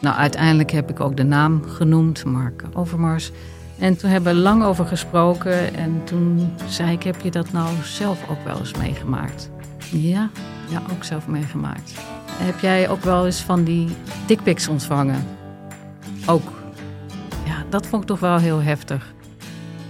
Nou, 0.00 0.16
uiteindelijk 0.16 0.70
heb 0.70 0.90
ik 0.90 1.00
ook 1.00 1.16
de 1.16 1.24
naam 1.24 1.62
genoemd, 1.68 2.24
Mark 2.24 2.64
Overmars. 2.72 3.30
En 3.78 3.96
toen 3.96 4.10
hebben 4.10 4.34
we 4.34 4.40
lang 4.40 4.64
over 4.64 4.86
gesproken. 4.86 5.74
En 5.74 6.00
toen 6.04 6.52
zei 6.66 6.92
ik, 6.92 7.02
heb 7.02 7.20
je 7.20 7.30
dat 7.30 7.52
nou 7.52 7.68
zelf 7.82 8.28
ook 8.30 8.44
wel 8.44 8.58
eens 8.58 8.74
meegemaakt? 8.74 9.50
Ja, 9.90 10.30
ja, 10.68 10.82
ook 10.92 11.04
zelf 11.04 11.26
meegemaakt. 11.26 11.94
Heb 12.30 12.60
jij 12.60 12.88
ook 12.88 13.02
wel 13.02 13.24
eens 13.24 13.40
van 13.40 13.64
die 13.64 13.88
dickpics 14.26 14.68
ontvangen? 14.68 15.24
Ook. 16.26 16.52
Ja, 17.44 17.64
dat 17.68 17.86
vond 17.86 18.02
ik 18.02 18.08
toch 18.08 18.20
wel 18.20 18.38
heel 18.38 18.62
heftig. 18.62 19.14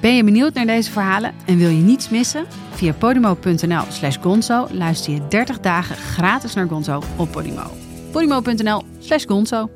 Ben 0.00 0.16
je 0.16 0.24
benieuwd 0.24 0.54
naar 0.54 0.66
deze 0.66 0.90
verhalen 0.90 1.32
en 1.46 1.56
wil 1.56 1.68
je 1.68 1.82
niets 1.82 2.08
missen? 2.08 2.46
Via 2.70 2.92
podimo.nl 2.92 3.82
slash 3.88 4.16
gonzo 4.20 4.66
luister 4.70 5.12
je 5.12 5.20
30 5.28 5.60
dagen 5.60 5.96
gratis 5.96 6.54
naar 6.54 6.68
Gonzo 6.68 7.02
op 7.16 7.32
Podimo. 7.32 7.70
podimo.nl 8.12 8.82
slash 8.98 9.24
gonzo. 9.26 9.75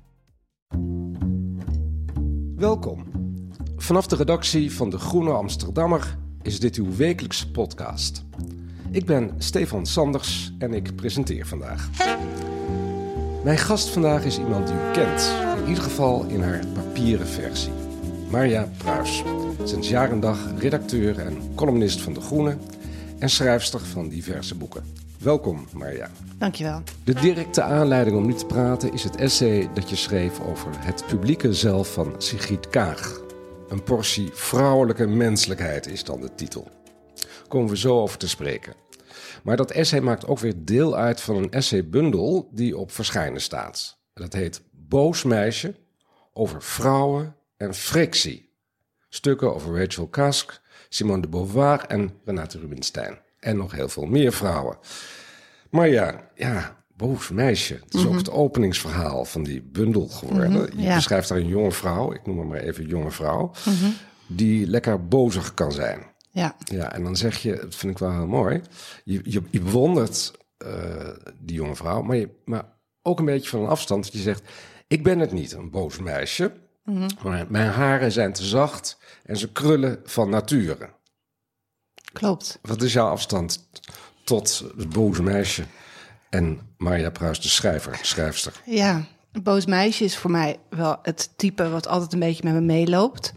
Welkom. 2.61 3.05
Vanaf 3.77 4.07
de 4.07 4.15
redactie 4.15 4.73
van 4.73 4.89
De 4.89 4.97
Groene 4.97 5.31
Amsterdammer 5.31 6.17
is 6.41 6.59
dit 6.59 6.75
uw 6.75 6.95
wekelijkse 6.95 7.51
podcast. 7.51 8.23
Ik 8.91 9.05
ben 9.05 9.31
Stefan 9.37 9.85
Sanders 9.85 10.53
en 10.57 10.73
ik 10.73 10.95
presenteer 10.95 11.47
vandaag. 11.47 11.89
Mijn 13.43 13.57
gast 13.57 13.89
vandaag 13.89 14.25
is 14.25 14.39
iemand 14.39 14.67
die 14.67 14.75
u 14.75 14.91
kent, 14.91 15.33
in 15.61 15.67
ieder 15.67 15.83
geval 15.83 16.25
in 16.25 16.41
haar 16.41 16.65
papieren 16.73 17.27
versie. 17.27 17.73
Marja 18.29 18.69
Pruis, 18.77 19.23
sinds 19.63 19.89
jaar 19.89 20.11
en 20.11 20.19
dag 20.19 20.39
redacteur 20.57 21.19
en 21.19 21.37
columnist 21.55 22.01
van 22.01 22.13
De 22.13 22.21
Groene 22.21 22.57
en 23.19 23.29
schrijfster 23.29 23.79
van 23.79 24.09
diverse 24.09 24.55
boeken. 24.55 25.00
Welkom, 25.21 25.67
Marja. 25.73 26.09
Dankjewel. 26.37 26.81
De 27.03 27.13
directe 27.13 27.61
aanleiding 27.61 28.17
om 28.17 28.25
nu 28.25 28.33
te 28.33 28.45
praten 28.45 28.93
is 28.93 29.03
het 29.03 29.15
essay 29.15 29.69
dat 29.73 29.89
je 29.89 29.95
schreef 29.95 30.39
over 30.39 30.85
het 30.85 31.03
publieke 31.07 31.53
zelf 31.53 31.93
van 31.93 32.15
Sigrid 32.17 32.69
Kaag. 32.69 33.21
Een 33.69 33.83
portie 33.83 34.29
vrouwelijke 34.33 35.07
menselijkheid 35.07 35.87
is 35.87 36.03
dan 36.03 36.21
de 36.21 36.35
titel. 36.35 36.67
Komen 37.47 37.69
we 37.69 37.77
zo 37.77 38.01
over 38.01 38.17
te 38.17 38.29
spreken. 38.29 38.73
Maar 39.43 39.57
dat 39.57 39.71
essay 39.71 39.99
maakt 39.99 40.27
ook 40.27 40.39
weer 40.39 40.55
deel 40.57 40.95
uit 40.95 41.21
van 41.21 41.35
een 41.35 41.51
essaybundel 41.51 42.49
die 42.51 42.77
op 42.77 42.91
verschijnen 42.91 43.41
staat. 43.41 43.97
Dat 44.13 44.33
heet 44.33 44.61
Boos 44.71 45.23
meisje 45.23 45.75
over 46.33 46.61
vrouwen 46.63 47.35
en 47.57 47.73
frictie. 47.73 48.49
Stukken 49.09 49.55
over 49.55 49.79
Rachel 49.79 50.07
Kask, 50.07 50.61
Simone 50.89 51.21
de 51.21 51.27
Beauvoir 51.27 51.85
en 51.87 52.13
Renate 52.25 52.59
Rubinstein. 52.59 53.17
En 53.41 53.57
nog 53.57 53.71
heel 53.71 53.89
veel 53.89 54.05
meer 54.05 54.33
vrouwen. 54.33 54.77
Maar 55.69 55.87
ja, 55.87 56.29
ja, 56.35 56.83
boos 56.95 57.29
meisje. 57.29 57.79
Het 57.83 57.93
is 57.93 58.05
ook 58.05 58.15
het 58.15 58.31
openingsverhaal 58.31 59.25
van 59.25 59.43
die 59.43 59.61
bundel 59.61 60.07
geworden. 60.07 60.69
Je 60.75 60.81
ja. 60.81 60.95
beschrijft 60.95 61.29
daar 61.29 61.37
een 61.37 61.47
jonge 61.47 61.71
vrouw, 61.71 62.13
ik 62.13 62.25
noem 62.25 62.37
haar 62.37 62.47
maar 62.47 62.59
even 62.59 62.87
jonge 62.87 63.11
vrouw, 63.11 63.51
die 64.27 64.67
lekker 64.67 65.07
bozig 65.07 65.53
kan 65.53 65.71
zijn. 65.71 66.09
Ja, 66.29 66.55
Ja, 66.63 66.93
en 66.93 67.03
dan 67.03 67.15
zeg 67.15 67.37
je, 67.37 67.55
dat 67.55 67.75
vind 67.75 67.91
ik 67.91 67.97
wel 67.97 68.11
heel 68.11 68.27
mooi, 68.27 68.61
je, 69.03 69.21
je, 69.23 69.41
je 69.49 69.61
bewondert 69.61 70.31
eh, 70.57 71.09
die 71.39 71.55
jonge 71.55 71.75
vrouw, 71.75 72.01
maar, 72.01 72.15
je, 72.15 72.29
maar 72.45 72.65
ook 73.01 73.19
een 73.19 73.25
beetje 73.25 73.49
van 73.49 73.59
een 73.59 73.67
afstand. 73.67 74.03
Dat 74.03 74.13
je 74.13 74.19
zegt, 74.19 74.43
ik 74.87 75.03
ben 75.03 75.19
het 75.19 75.31
niet, 75.31 75.51
een 75.51 75.69
boos 75.69 75.99
meisje, 75.99 76.51
maar 77.23 77.45
mijn 77.49 77.69
haren 77.69 78.11
zijn 78.11 78.33
te 78.33 78.43
zacht 78.43 78.97
en 79.23 79.37
ze 79.37 79.51
krullen 79.51 79.99
van 80.03 80.29
nature. 80.29 80.89
Klopt. 82.13 82.59
Wat 82.61 82.81
is 82.81 82.93
jouw 82.93 83.07
afstand 83.09 83.67
tot 84.23 84.63
het 84.77 84.89
boze 84.89 85.23
meisje 85.23 85.63
en 86.29 86.59
Marja 86.77 87.09
Pruis, 87.09 87.41
de 87.41 87.47
schrijver, 87.49 87.99
schrijfster? 88.01 88.53
Ja, 88.65 89.05
een 89.31 89.43
boos 89.43 89.65
meisje 89.65 90.03
is 90.03 90.17
voor 90.17 90.31
mij 90.31 90.57
wel 90.69 90.99
het 91.01 91.29
type 91.35 91.69
wat 91.69 91.87
altijd 91.87 92.13
een 92.13 92.19
beetje 92.19 92.43
met 92.43 92.53
me 92.53 92.61
meeloopt. 92.61 93.33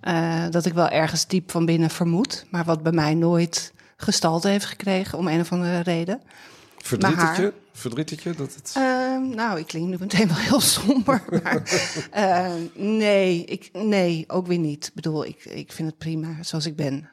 Eh, 0.00 0.44
dat 0.50 0.66
ik 0.66 0.72
wel 0.72 0.88
ergens 0.88 1.26
diep 1.26 1.50
van 1.50 1.64
binnen 1.64 1.90
vermoed, 1.90 2.46
maar 2.50 2.64
wat 2.64 2.82
bij 2.82 2.92
mij 2.92 3.14
nooit 3.14 3.72
gestalte 3.96 4.48
heeft 4.48 4.64
gekregen 4.64 5.18
om 5.18 5.28
een 5.28 5.40
of 5.40 5.52
andere 5.52 5.80
reden. 5.80 6.22
Verdriet 6.78 7.10
het 7.16 7.20
haar- 7.20 7.40
je? 7.40 7.52
Verdriet 7.72 8.10
het 8.10 8.22
je 8.22 8.34
dat 8.34 8.54
het... 8.54 8.72
Ehm, 8.76 9.28
nou, 9.28 9.58
ik 9.58 9.66
klink 9.66 9.88
nu 9.88 9.96
meteen 10.00 10.28
wel 10.28 10.36
heel 10.36 10.60
somber. 10.60 11.22
Maar, 11.42 11.62
eh, 12.10 12.52
nee, 12.74 13.44
ik, 13.44 13.70
nee, 13.72 14.24
ook 14.28 14.46
weer 14.46 14.58
niet. 14.58 14.86
Ik 14.86 14.94
bedoel, 14.94 15.24
ik, 15.24 15.44
ik 15.44 15.72
vind 15.72 15.88
het 15.88 15.98
prima 15.98 16.28
zoals 16.40 16.66
ik 16.66 16.76
ben. 16.76 17.08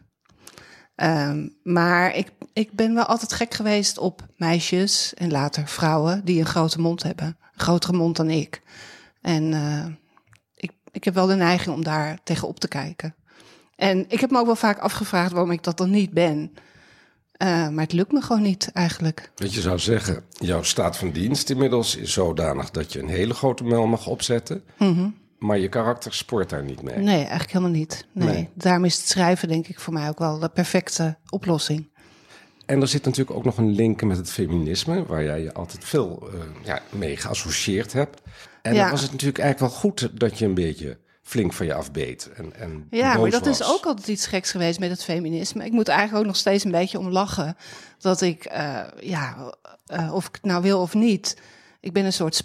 Ehm, 1.00 1.48
maar 1.64 2.16
ik, 2.16 2.32
ik 2.54 2.72
ben 2.72 2.94
wel 2.94 3.06
altijd 3.06 3.34
gek 3.34 3.54
geweest 3.54 3.98
op 3.98 4.28
meisjes 4.38 5.14
en 5.14 5.32
later 5.32 5.68
vrouwen 5.68 6.26
die 6.26 6.40
een 6.40 6.46
grote 6.46 6.82
mond 6.82 7.04
hebben. 7.04 7.28
Een 7.28 7.60
grotere 7.60 7.94
mond 7.94 8.16
dan 8.16 8.30
ik. 8.30 8.62
En 9.22 9.54
eh, 9.54 9.86
ik, 10.56 10.72
ik 10.92 11.04
heb 11.04 11.14
wel 11.14 11.28
de 11.28 11.36
neiging 11.36 11.76
om 11.76 11.84
daar 11.84 12.20
tegenop 12.24 12.60
te 12.60 12.68
kijken. 12.68 13.16
En 13.76 14.06
ik 14.08 14.20
heb 14.20 14.32
me 14.32 14.40
ook 14.40 14.46
wel 14.46 14.56
vaak 14.56 14.80
afgevraagd 14.80 15.32
waarom 15.32 15.52
ik 15.52 15.64
dat 15.64 15.78
dan 15.78 15.90
niet 15.90 16.12
ben. 16.12 16.54
Eh, 17.32 17.70
maar 17.70 17.84
het 17.84 17.94
lukt 17.94 18.12
me 18.12 18.22
gewoon 18.22 18.42
niet 18.42 18.70
eigenlijk. 18.74 19.32
Dat 19.36 19.54
je 19.54 19.62
zou 19.62 19.80
zeggen, 19.80 20.24
jouw 20.32 20.64
staat 20.64 20.98
van 20.98 21.12
dienst 21.12 21.50
inmiddels 21.50 21.96
is 21.96 22.14
zodanig 22.14 22.72
dat 22.72 22.94
je 22.94 23.00
een 23.00 23.10
hele 23.10 23.34
grote 23.34 23.64
mel 23.64 23.88
mag 23.88 24.08
opzetten. 24.08 24.64
Maar 25.40 25.58
je 25.58 25.70
karakter 25.70 26.14
sport 26.14 26.50
daar 26.50 26.64
niet 26.64 26.82
mee. 26.82 26.98
Nee, 26.98 27.18
eigenlijk 27.20 27.52
helemaal 27.52 27.74
niet. 27.74 28.06
Nee. 28.12 28.28
Nee. 28.28 28.50
Daarom 28.54 28.86
is 28.86 28.98
het 28.98 29.08
schrijven 29.08 29.48
denk 29.48 29.68
ik 29.68 29.80
voor 29.80 29.94
mij 29.94 30.10
ook 30.10 30.20
wel 30.20 30.40
de 30.40 30.50
perfecte 30.50 31.18
oplossing. 31.30 31.90
En 32.66 32.82
er 32.82 32.88
zit 32.88 33.06
natuurlijk 33.06 33.38
ook 33.38 33.44
nog 33.46 33.58
een 33.58 33.72
link 33.72 34.02
met 34.04 34.18
het 34.18 34.32
feminisme, 34.32 35.06
waar 35.06 35.24
jij 35.24 35.42
je 35.42 35.54
altijd 35.54 35.84
veel 35.86 36.30
eh, 36.34 36.40
ja, 36.66 36.82
mee 36.90 37.18
geassocieerd 37.18 37.94
hebt. 37.94 38.22
En 38.62 38.74
Ja. 38.74 38.82
dan 38.82 38.92
was 38.92 39.02
het 39.02 39.12
natuurlijk 39.12 39.40
eigenlijk 39.40 39.74
wel 39.74 39.82
goed 39.82 40.20
dat 40.20 40.40
je 40.40 40.46
een 40.46 40.54
beetje 40.54 40.98
flink 41.22 41.54
van 41.54 41.66
je 41.66 41.74
afbeet. 41.74 42.30
En, 42.36 42.56
en 42.56 42.88
Ja, 42.90 43.18
maar 43.18 43.30
dat 43.30 43.46
is 43.46 43.64
ook 43.64 43.86
altijd 43.86 44.08
iets 44.08 44.26
geks 44.28 44.52
geweest 44.52 44.80
met 44.80 44.90
het 44.90 45.04
feminisme. 45.04 45.66
Ik 45.66 45.72
moet 45.72 45.88
eigenlijk 45.88 46.20
ook 46.20 46.28
nog 46.28 46.36
steeds 46.36 46.64
een 46.64 46.72
beetje 46.72 47.00
om 47.00 47.10
lachen. 47.10 47.56
Dat 48.00 48.22
ik, 48.22 48.46
eh, 48.46 48.80
ja, 49.00 49.54
eh, 49.86 50.14
of 50.14 50.28
ik 50.28 50.34
het 50.36 50.44
nou 50.44 50.62
wil 50.62 50.82
of 50.82 50.94
niet, 50.94 51.38
ik 51.80 51.94
ben 51.94 52.06
een 52.06 52.14
soort 52.14 52.36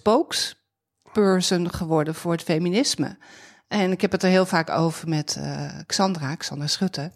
spokesperson 1.15 1.71
geworden 1.71 2.15
voor 2.15 2.33
het 2.33 2.43
feminisme. 2.43 3.17
En 3.69 3.93
ik 3.93 4.01
heb 4.01 4.13
het 4.13 4.23
er 4.23 4.29
heel 4.29 4.47
vaak 4.47 4.71
over 4.71 5.09
met 5.09 5.37
eh, 5.39 5.69
Xandra, 5.87 6.35
Xandra 6.35 6.67
Schutte. 6.67 7.13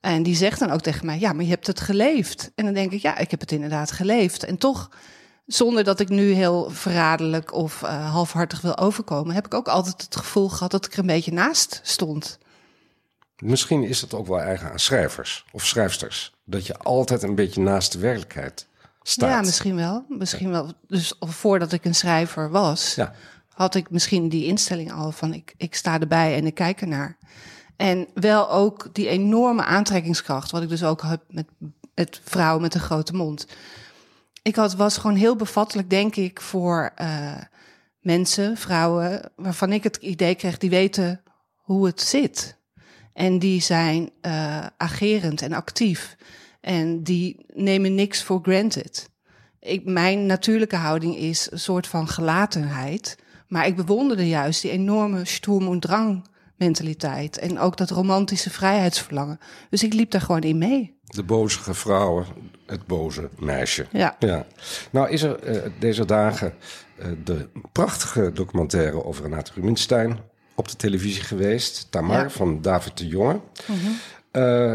En 0.00 0.22
die 0.22 0.36
zegt 0.36 0.58
dan 0.58 0.70
ook 0.70 0.80
tegen 0.80 1.06
mij, 1.06 1.18
ja, 1.18 1.32
maar 1.32 1.44
je 1.44 1.50
hebt 1.50 1.66
het 1.66 1.80
geleefd. 1.80 2.50
En 2.54 2.64
dan 2.64 2.74
denk 2.74 2.92
ik, 2.92 3.00
ja, 3.02 3.18
ik 3.18 3.30
heb 3.30 3.40
het 3.40 3.52
inderdaad 3.52 3.92
geleefd. 3.92 4.44
En 4.44 4.58
toch, 4.58 4.90
zonder 5.46 5.84
dat 5.84 6.00
ik 6.00 6.08
nu 6.08 6.32
heel 6.32 6.70
verraderlijk 6.70 7.52
of 7.52 7.82
eh, 7.82 8.10
halfhartig 8.10 8.60
wil 8.60 8.78
overkomen, 8.78 9.34
heb 9.34 9.46
ik 9.46 9.54
ook 9.54 9.68
altijd 9.68 10.02
het 10.02 10.16
gevoel 10.16 10.48
gehad 10.48 10.70
dat 10.70 10.86
ik 10.86 10.92
er 10.92 10.98
een 10.98 11.06
beetje 11.06 11.32
naast 11.32 11.80
stond. 11.82 12.38
Misschien 13.38 13.82
is 13.82 14.00
het 14.00 14.14
ook 14.14 14.26
wel 14.26 14.40
eigen 14.40 14.70
aan 14.70 14.78
schrijvers 14.78 15.44
of 15.52 15.66
schrijfsters. 15.66 16.32
Dat 16.44 16.66
je 16.66 16.78
altijd 16.78 17.22
een 17.22 17.34
beetje 17.34 17.60
naast 17.60 17.92
de 17.92 17.98
werkelijkheid 17.98 18.66
staat. 19.02 19.30
Ja, 19.30 19.40
misschien 19.40 19.76
wel. 19.76 20.04
Misschien 20.08 20.50
wel. 20.50 20.72
Dus 20.86 21.14
voordat 21.18 21.72
ik 21.72 21.84
een 21.84 21.94
schrijver 21.94 22.50
was, 22.50 22.94
Ja. 22.94 23.12
Had 23.54 23.74
ik 23.74 23.90
misschien 23.90 24.28
die 24.28 24.46
instelling 24.46 24.92
al 24.92 25.12
van 25.12 25.34
ik, 25.34 25.54
ik 25.56 25.74
sta 25.74 26.00
erbij 26.00 26.36
en 26.36 26.46
ik 26.46 26.54
kijk 26.54 26.80
ernaar. 26.80 27.18
En 27.76 28.06
wel 28.14 28.50
ook 28.50 28.88
die 28.92 29.08
enorme 29.08 29.64
aantrekkingskracht, 29.64 30.50
wat 30.50 30.62
ik 30.62 30.68
dus 30.68 30.84
ook 30.84 31.02
heb 31.02 31.22
met, 31.28 31.46
met 31.94 32.20
vrouwen 32.24 32.62
met 32.62 32.74
een 32.74 32.80
grote 32.80 33.14
mond. 33.14 33.46
Ik 34.42 34.56
had, 34.56 34.74
was 34.74 34.96
gewoon 34.96 35.16
heel 35.16 35.36
bevattelijk, 35.36 35.90
denk 35.90 36.16
ik, 36.16 36.40
voor 36.40 36.92
eh, 36.94 37.40
mensen, 38.00 38.56
vrouwen, 38.56 39.30
waarvan 39.36 39.72
ik 39.72 39.82
het 39.82 39.96
idee 39.96 40.34
kreeg, 40.34 40.58
die 40.58 40.70
weten 40.70 41.22
hoe 41.54 41.86
het 41.86 42.00
zit. 42.00 42.56
En 43.12 43.38
die 43.38 43.62
zijn 43.62 44.10
eh, 44.20 44.66
agerend 44.76 45.42
en 45.42 45.52
actief. 45.52 46.16
En 46.60 47.02
die 47.02 47.44
nemen 47.52 47.94
niks 47.94 48.22
voor 48.22 48.40
granted. 48.42 49.10
Ik, 49.60 49.84
mijn 49.84 50.26
natuurlijke 50.26 50.76
houding 50.76 51.16
is 51.16 51.50
een 51.50 51.58
soort 51.58 51.86
van 51.86 52.08
gelatenheid. 52.08 53.18
Maar 53.54 53.66
ik 53.66 53.76
bewonderde 53.76 54.28
juist 54.28 54.62
die 54.62 54.70
enorme 54.70 55.24
Sturm- 55.24 55.68
und 55.68 55.82
Drang 55.82 56.24
mentaliteit. 56.56 57.38
En 57.38 57.58
ook 57.58 57.76
dat 57.76 57.90
romantische 57.90 58.50
vrijheidsverlangen. 58.50 59.38
Dus 59.70 59.82
ik 59.82 59.92
liep 59.92 60.10
daar 60.10 60.20
gewoon 60.20 60.40
in 60.40 60.58
mee. 60.58 60.98
De 61.04 61.22
bozige 61.22 61.74
vrouwen, 61.74 62.26
het 62.66 62.86
boze 62.86 63.28
meisje. 63.38 63.86
Ja. 63.92 64.16
ja. 64.18 64.46
Nou 64.90 65.10
is 65.10 65.22
er 65.22 65.38
eh, 65.42 65.70
deze 65.78 66.04
dagen 66.04 66.54
eh, 66.98 67.06
de 67.24 67.48
prachtige 67.72 68.30
documentaire 68.32 69.04
over 69.04 69.22
Renate 69.22 69.52
Rubinstein 69.54 70.18
op 70.54 70.68
de 70.68 70.76
televisie 70.76 71.22
geweest. 71.22 71.86
Tamar 71.90 72.22
Ja. 72.22 72.30
van 72.30 72.62
David 72.62 72.98
de 72.98 73.06
Jonge. 73.06 73.40
Eh, 74.30 74.74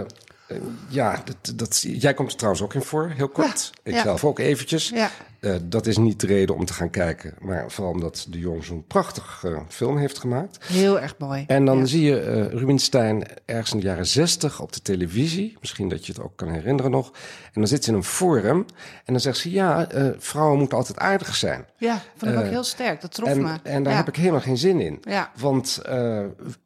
ja, 0.88 1.22
dat, 1.26 1.58
dat, 1.58 1.86
jij 1.88 2.14
komt 2.14 2.32
er 2.32 2.38
trouwens 2.38 2.64
ook 2.64 2.74
in 2.74 2.82
voor, 2.82 3.14
heel 3.16 3.30
kort. 3.30 3.72
Ja, 3.74 3.80
Ik 3.92 3.94
ja. 3.94 4.02
zelf 4.02 4.26
ook 4.26 4.40
eventjes. 4.40 4.92
Eh, 5.40 5.56
dat 5.64 5.86
is 5.88 5.98
niet 5.98 6.20
de 6.20 6.28
reden 6.28 6.56
om 6.56 6.66
te 6.66 6.74
gaan 6.74 6.90
kijken, 6.90 7.34
maar 7.40 7.72
vooral 7.72 7.94
omdat 7.94 8.26
de 8.30 8.40
Jong 8.40 8.64
zo'n 8.64 8.84
prachtig 8.88 9.42
eh, 9.46 9.60
film 9.68 9.98
heeft 9.98 10.18
gemaakt. 10.20 10.68
Heel 10.68 11.00
erg 11.00 11.16
mooi. 11.18 11.44
En 11.48 11.66
dan 11.66 11.78
Ja. 11.78 11.86
zie 11.86 12.02
je 12.04 12.20
eh 12.20 12.46
Rubinstein 12.60 13.24
ergens 13.46 13.72
in 13.74 13.80
de 13.80 13.86
jaren 13.86 14.08
zestig 14.08 14.62
op 14.62 14.74
de 14.74 14.82
televisie. 14.82 15.58
Misschien 15.60 15.90
dat 15.90 16.06
je 16.06 16.12
het 16.12 16.22
ook 16.22 16.36
kan 16.36 16.50
herinneren 16.50 16.92
nog. 16.92 17.08
En 17.46 17.52
dan 17.62 17.68
zit 17.68 17.84
ze 17.84 17.90
in 17.90 17.96
een 17.96 18.04
forum 18.04 18.66
en 19.06 19.14
dan 19.14 19.20
zegt 19.20 19.38
ze... 19.38 19.52
ja, 19.52 19.88
vrouwen 20.18 20.60
moeten 20.60 20.78
altijd 20.78 20.98
aardig 20.98 21.36
zijn. 21.36 21.66
Ja, 21.78 22.02
vond 22.18 22.32
ik 22.32 22.38
ook 22.38 22.46
heel 22.46 22.64
sterk. 22.64 23.02
Dat 23.02 23.14
trof 23.14 23.30
En, 23.30 23.42
me. 23.42 23.56
en 23.64 23.84
daar 23.84 23.92
ja. 23.92 24.00
heb 24.00 24.08
ik 24.08 24.16
helemaal 24.16 24.42
geen 24.42 24.58
zin 24.58 24.80
in. 24.80 24.98
Ja. 25.02 25.32
Want 25.38 25.82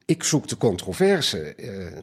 ik 0.05 0.23
zoek 0.23 0.47
de 0.47 0.57
controverse. 0.57 1.53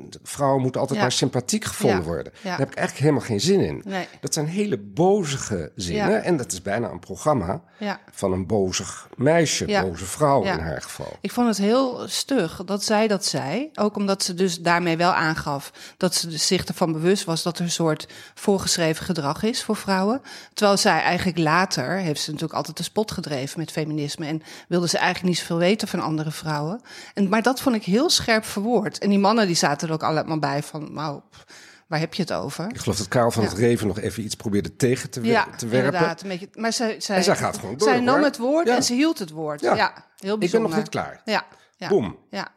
De 0.08 0.18
vrouwen 0.22 0.62
moeten 0.62 0.80
altijd 0.80 1.00
maar 1.00 1.12
sympathiek 1.12 1.64
gevonden 1.64 2.02
worden. 2.02 2.32
Daar 2.42 2.58
heb 2.58 2.70
ik 2.70 2.74
eigenlijk 2.76 2.98
helemaal 3.06 3.26
geen 3.28 3.40
zin 3.40 3.60
in. 3.60 3.82
Nee. 3.84 4.06
Dat 4.20 4.34
zijn 4.34 4.46
hele 4.46 4.78
bozige 4.78 5.72
zinnen. 5.74 6.22
En 6.24 6.36
dat 6.36 6.52
is 6.52 6.59
bijna 6.62 6.88
een 6.90 6.98
programma 6.98 7.60
Ja. 7.78 8.00
van 8.10 8.32
een 8.32 8.46
bozig 8.46 9.08
meisje, 9.16 9.66
Ja. 9.68 9.82
boze 9.82 10.04
vrouw 10.04 10.44
Ja. 10.44 10.52
in 10.52 10.58
haar 10.58 10.82
geval. 10.82 11.16
Ik 11.20 11.32
vond 11.32 11.48
het 11.48 11.56
heel 11.56 12.02
stug 12.08 12.62
dat 12.64 12.84
zij 12.84 13.08
dat 13.08 13.24
zei. 13.24 13.70
Ook 13.74 13.96
omdat 13.96 14.22
ze 14.22 14.34
dus 14.34 14.60
daarmee 14.60 14.96
wel 14.96 15.12
aangaf 15.12 15.72
dat 15.96 16.14
ze 16.14 16.38
zich 16.38 16.64
ervan 16.64 16.92
bewust 16.92 17.24
was 17.24 17.42
dat 17.42 17.58
er 17.58 17.64
een 17.64 17.70
soort 17.70 18.08
voorgeschreven 18.34 19.04
gedrag 19.04 19.42
is 19.42 19.64
voor 19.64 19.76
vrouwen. 19.76 20.22
Terwijl 20.54 20.76
zij 20.78 21.00
eigenlijk 21.00 21.38
later, 21.38 21.90
heeft 21.96 22.20
ze 22.20 22.30
natuurlijk 22.30 22.58
altijd 22.58 22.76
de 22.76 22.82
spot 22.82 23.10
gedreven 23.10 23.58
met 23.58 23.70
feminisme. 23.70 24.26
En 24.26 24.42
wilde 24.68 24.88
ze 24.88 24.98
eigenlijk 24.98 25.28
niet 25.28 25.38
zoveel 25.38 25.58
weten 25.58 25.88
van 25.88 26.00
andere 26.00 26.30
vrouwen. 26.30 26.80
En, 27.14 27.28
maar 27.28 27.42
dat 27.42 27.60
vond 27.60 27.76
ik 27.76 27.84
heel 27.84 28.10
scherp 28.10 28.44
verwoord. 28.44 28.98
En 28.98 29.08
die 29.08 29.18
mannen 29.18 29.46
die 29.46 29.56
zaten 29.56 29.88
er 29.88 29.94
ook 29.94 30.02
allemaal 30.02 30.38
bij 30.38 30.62
van, 30.62 31.22
pff, 31.30 31.44
waar 31.90 31.98
heb 31.98 32.14
je 32.14 32.22
het 32.22 32.32
over? 32.32 32.68
Ik 32.70 32.78
geloof 32.78 32.96
dat 32.98 33.08
Karel 33.08 33.30
van 33.30 33.42
Ja. 33.42 33.48
het 33.48 33.58
Reven 33.58 33.86
nog 33.86 33.98
even 33.98 34.24
iets 34.24 34.34
probeerde 34.34 34.76
tegen 34.76 35.10
te, 35.10 35.22
Ja, 35.22 35.44
te 35.56 35.66
werpen. 35.66 35.92
inderdaad. 35.92 36.22
Een 36.22 36.28
beetje, 36.28 36.48
maar 36.54 36.72
zij, 36.72 37.00
zij, 37.00 37.16
En 37.16 37.24
zij 37.24 37.36
gaat 37.36 37.58
gewoon 37.58 37.76
door, 37.76 37.88
Zij 37.88 38.00
nam 38.00 38.14
hoor. 38.14 38.24
het 38.24 38.36
woord 38.36 38.66
Ja. 38.66 38.76
en 38.76 38.82
ze 38.82 38.94
hield 38.94 39.18
het 39.18 39.30
woord. 39.30 39.60
Ja. 39.60 39.74
Heel 39.76 39.84
Ik 39.86 40.04
ben 40.28 40.38
bijzonder. 40.38 40.68
nog 40.70 40.78
niet 40.78 40.88
klaar. 40.88 41.20
Ja, 41.24 41.46
ja. 41.76 41.88
Boom. 41.88 42.16
Ja, 42.30 42.48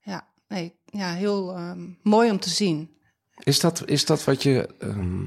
ja, 0.00 0.26
nee, 0.48 0.78
ja 0.84 1.12
heel 1.12 1.54
ehm, 1.54 1.86
mooi 2.02 2.30
om 2.30 2.40
te 2.40 2.50
zien. 2.50 2.96
Is 3.38 3.60
dat, 3.60 3.82
is 3.88 4.04
dat 4.06 4.24
wat 4.24 4.42
je 4.42 4.74
ehm, 4.78 5.24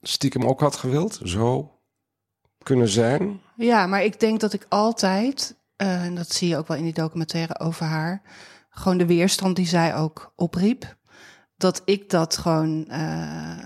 stiekem 0.00 0.44
ook 0.44 0.60
had 0.60 0.76
gewild? 0.76 1.20
Zo 1.24 1.78
kunnen 2.62 2.88
zijn? 2.88 3.40
Ja, 3.56 3.86
maar 3.86 4.02
ik 4.04 4.20
denk 4.20 4.40
dat 4.40 4.52
ik 4.52 4.66
altijd, 4.68 5.56
eh, 5.76 6.04
en 6.04 6.14
dat 6.14 6.32
zie 6.32 6.48
je 6.48 6.56
ook 6.56 6.68
wel 6.68 6.76
in 6.76 6.84
die 6.84 6.92
documentaire 6.92 7.58
over 7.60 7.86
haar, 7.86 8.22
gewoon 8.70 8.98
de 8.98 9.06
weerstand 9.06 9.56
die 9.56 9.66
zij 9.66 9.96
ook 9.96 10.32
opriep, 10.36 10.96
dat 11.62 11.82
ik 11.84 12.10
dat 12.10 12.36
gewoon. 12.36 12.88
eh, 12.88 13.58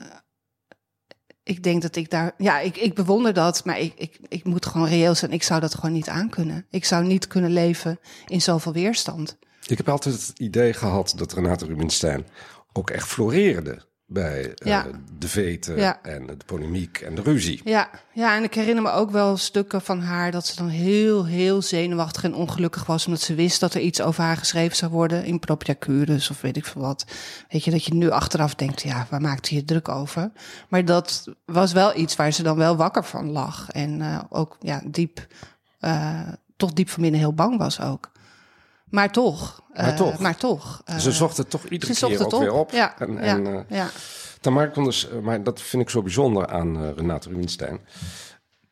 ik 1.42 1.62
denk 1.62 1.82
dat 1.82 1.96
ik 1.96 2.10
daar. 2.10 2.34
Ja, 2.38 2.58
ik, 2.60 2.76
ik 2.76 2.94
bewonder 2.94 3.32
dat, 3.32 3.64
maar 3.64 3.78
ik, 3.78 3.92
ik, 3.96 4.18
ik 4.28 4.44
moet 4.44 4.66
gewoon 4.66 4.88
reëel 4.88 5.14
zijn. 5.14 5.32
Ik 5.32 5.42
zou 5.42 5.60
dat 5.60 5.74
gewoon 5.74 5.92
niet 5.92 6.08
aankunnen. 6.08 6.66
Ik 6.70 6.84
zou 6.84 7.04
niet 7.04 7.26
kunnen 7.26 7.50
leven 7.50 7.98
in 8.26 8.42
zoveel 8.42 8.72
weerstand. 8.72 9.38
Ik 9.66 9.76
heb 9.76 9.88
altijd 9.88 10.26
het 10.26 10.38
idee 10.38 10.72
gehad 10.72 11.12
dat 11.16 11.32
Renate 11.32 11.66
Rubinstein 11.66 12.26
ook 12.72 12.90
echt 12.90 13.06
floreerde 13.08 13.86
bij 14.08 14.54
eh, 14.54 14.84
de 15.18 15.28
veten 15.28 15.76
Ja. 15.76 15.98
en 16.02 16.26
de 16.26 16.36
polemiek 16.46 16.98
en 16.98 17.14
de 17.14 17.22
ruzie. 17.22 17.60
Ja, 17.64 17.90
ja, 18.12 18.36
en 18.36 18.42
ik 18.42 18.54
herinner 18.54 18.82
me 18.82 18.90
ook 18.90 19.10
wel 19.10 19.36
stukken 19.36 19.80
van 19.82 20.00
haar 20.00 20.30
dat 20.30 20.46
ze 20.46 20.56
dan 20.56 20.68
heel, 20.68 21.26
heel 21.26 21.62
zenuwachtig 21.62 22.24
en 22.24 22.34
ongelukkig 22.34 22.86
was. 22.86 23.06
Omdat 23.06 23.20
ze 23.20 23.34
wist 23.34 23.60
dat 23.60 23.74
er 23.74 23.80
iets 23.80 24.00
over 24.00 24.22
haar 24.22 24.36
geschreven 24.36 24.76
zou 24.76 24.90
worden 24.92 25.24
in 25.24 25.38
propria 25.38 25.74
curis 25.78 26.30
of 26.30 26.40
weet 26.40 26.56
ik 26.56 26.66
veel 26.66 26.82
wat. 26.82 27.04
Weet 27.48 27.64
je, 27.64 27.70
dat 27.70 27.84
je 27.84 27.94
nu 27.94 28.10
achteraf 28.10 28.54
denkt, 28.54 28.82
ja, 28.82 29.06
waar 29.10 29.20
maakt 29.20 29.48
hij 29.48 29.58
je 29.58 29.64
druk 29.64 29.88
over? 29.88 30.30
Maar 30.68 30.84
dat 30.84 31.28
was 31.44 31.72
wel 31.72 31.96
iets 31.96 32.16
waar 32.16 32.32
ze 32.32 32.42
dan 32.42 32.56
wel 32.56 32.76
wakker 32.76 33.04
van 33.04 33.30
lag. 33.30 33.70
En 33.70 34.00
eh, 34.00 34.18
ook, 34.28 34.56
ja, 34.60 34.82
diep, 34.86 35.26
eh, 35.80 36.20
toch 36.56 36.72
diep 36.72 36.88
van 36.88 37.02
binnen 37.02 37.20
heel 37.20 37.34
bang 37.34 37.58
was 37.58 37.80
ook. 37.80 38.10
Maar 38.90 39.12
toch. 39.12 39.62
Maar 39.74 39.88
eh, 39.88 39.96
toch. 39.96 40.18
Maar 40.18 40.36
toch. 40.36 40.82
eh, 40.84 40.96
Ze 40.96 41.12
zocht 41.12 41.36
het 41.36 41.50
toch 41.50 41.64
iedere 41.64 41.94
keer 41.94 42.20
ook 42.24 42.32
op. 42.32 42.40
weer 42.40 42.52
op. 42.52 42.70
Ja, 42.70 42.98
En, 42.98 43.12
ja, 43.12 43.20
en, 43.20 43.46
eh, 43.46 43.60
ja. 43.68 43.88
Tamar 44.40 44.70
kon 44.70 44.84
dus, 44.84 45.08
eh, 45.08 45.18
maar 45.18 45.42
dat 45.42 45.60
vind 45.60 45.82
ik 45.82 45.90
zo 45.90 46.02
bijzonder 46.02 46.46
aan 46.46 46.76
eh, 46.82 46.90
Renate 46.96 47.28
Rubinstein. 47.28 47.80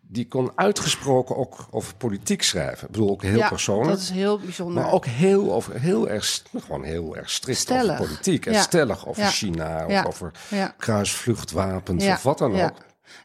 Die 0.00 0.28
kon 0.28 0.52
uitgesproken 0.54 1.36
ook 1.36 1.66
over 1.70 1.94
politiek 1.96 2.42
schrijven. 2.42 2.86
Ik 2.86 2.92
bedoel, 2.92 3.10
ook 3.10 3.22
heel 3.22 3.36
ja, 3.36 3.48
persoonlijk. 3.48 3.88
Dat 3.90 3.98
is 3.98 4.10
heel 4.10 4.38
bijzonder. 4.38 4.82
Maar 4.82 4.92
ook 4.92 5.06
heel, 5.06 5.52
over, 5.52 5.80
heel 5.80 6.08
erg, 6.08 6.42
gewoon 6.58 6.82
heel 6.84 7.16
erg 7.16 7.30
strikt 7.30 7.58
Stellig. 7.58 7.90
over 7.92 8.04
politiek. 8.06 8.46
En 8.46 8.52
Ja. 8.52 8.60
stellig 8.62 9.06
over 9.08 9.22
Ja. 9.22 9.28
China, 9.30 9.84
of 9.84 9.90
Ja. 9.90 10.04
over 10.04 10.30
Ja. 10.48 10.74
kruisvluchtwapens 10.78 12.04
Ja, 12.04 12.12
of 12.14 12.22
wat 12.22 12.38
dan 12.38 12.52
ja. 12.54 12.64
ook. 12.64 12.76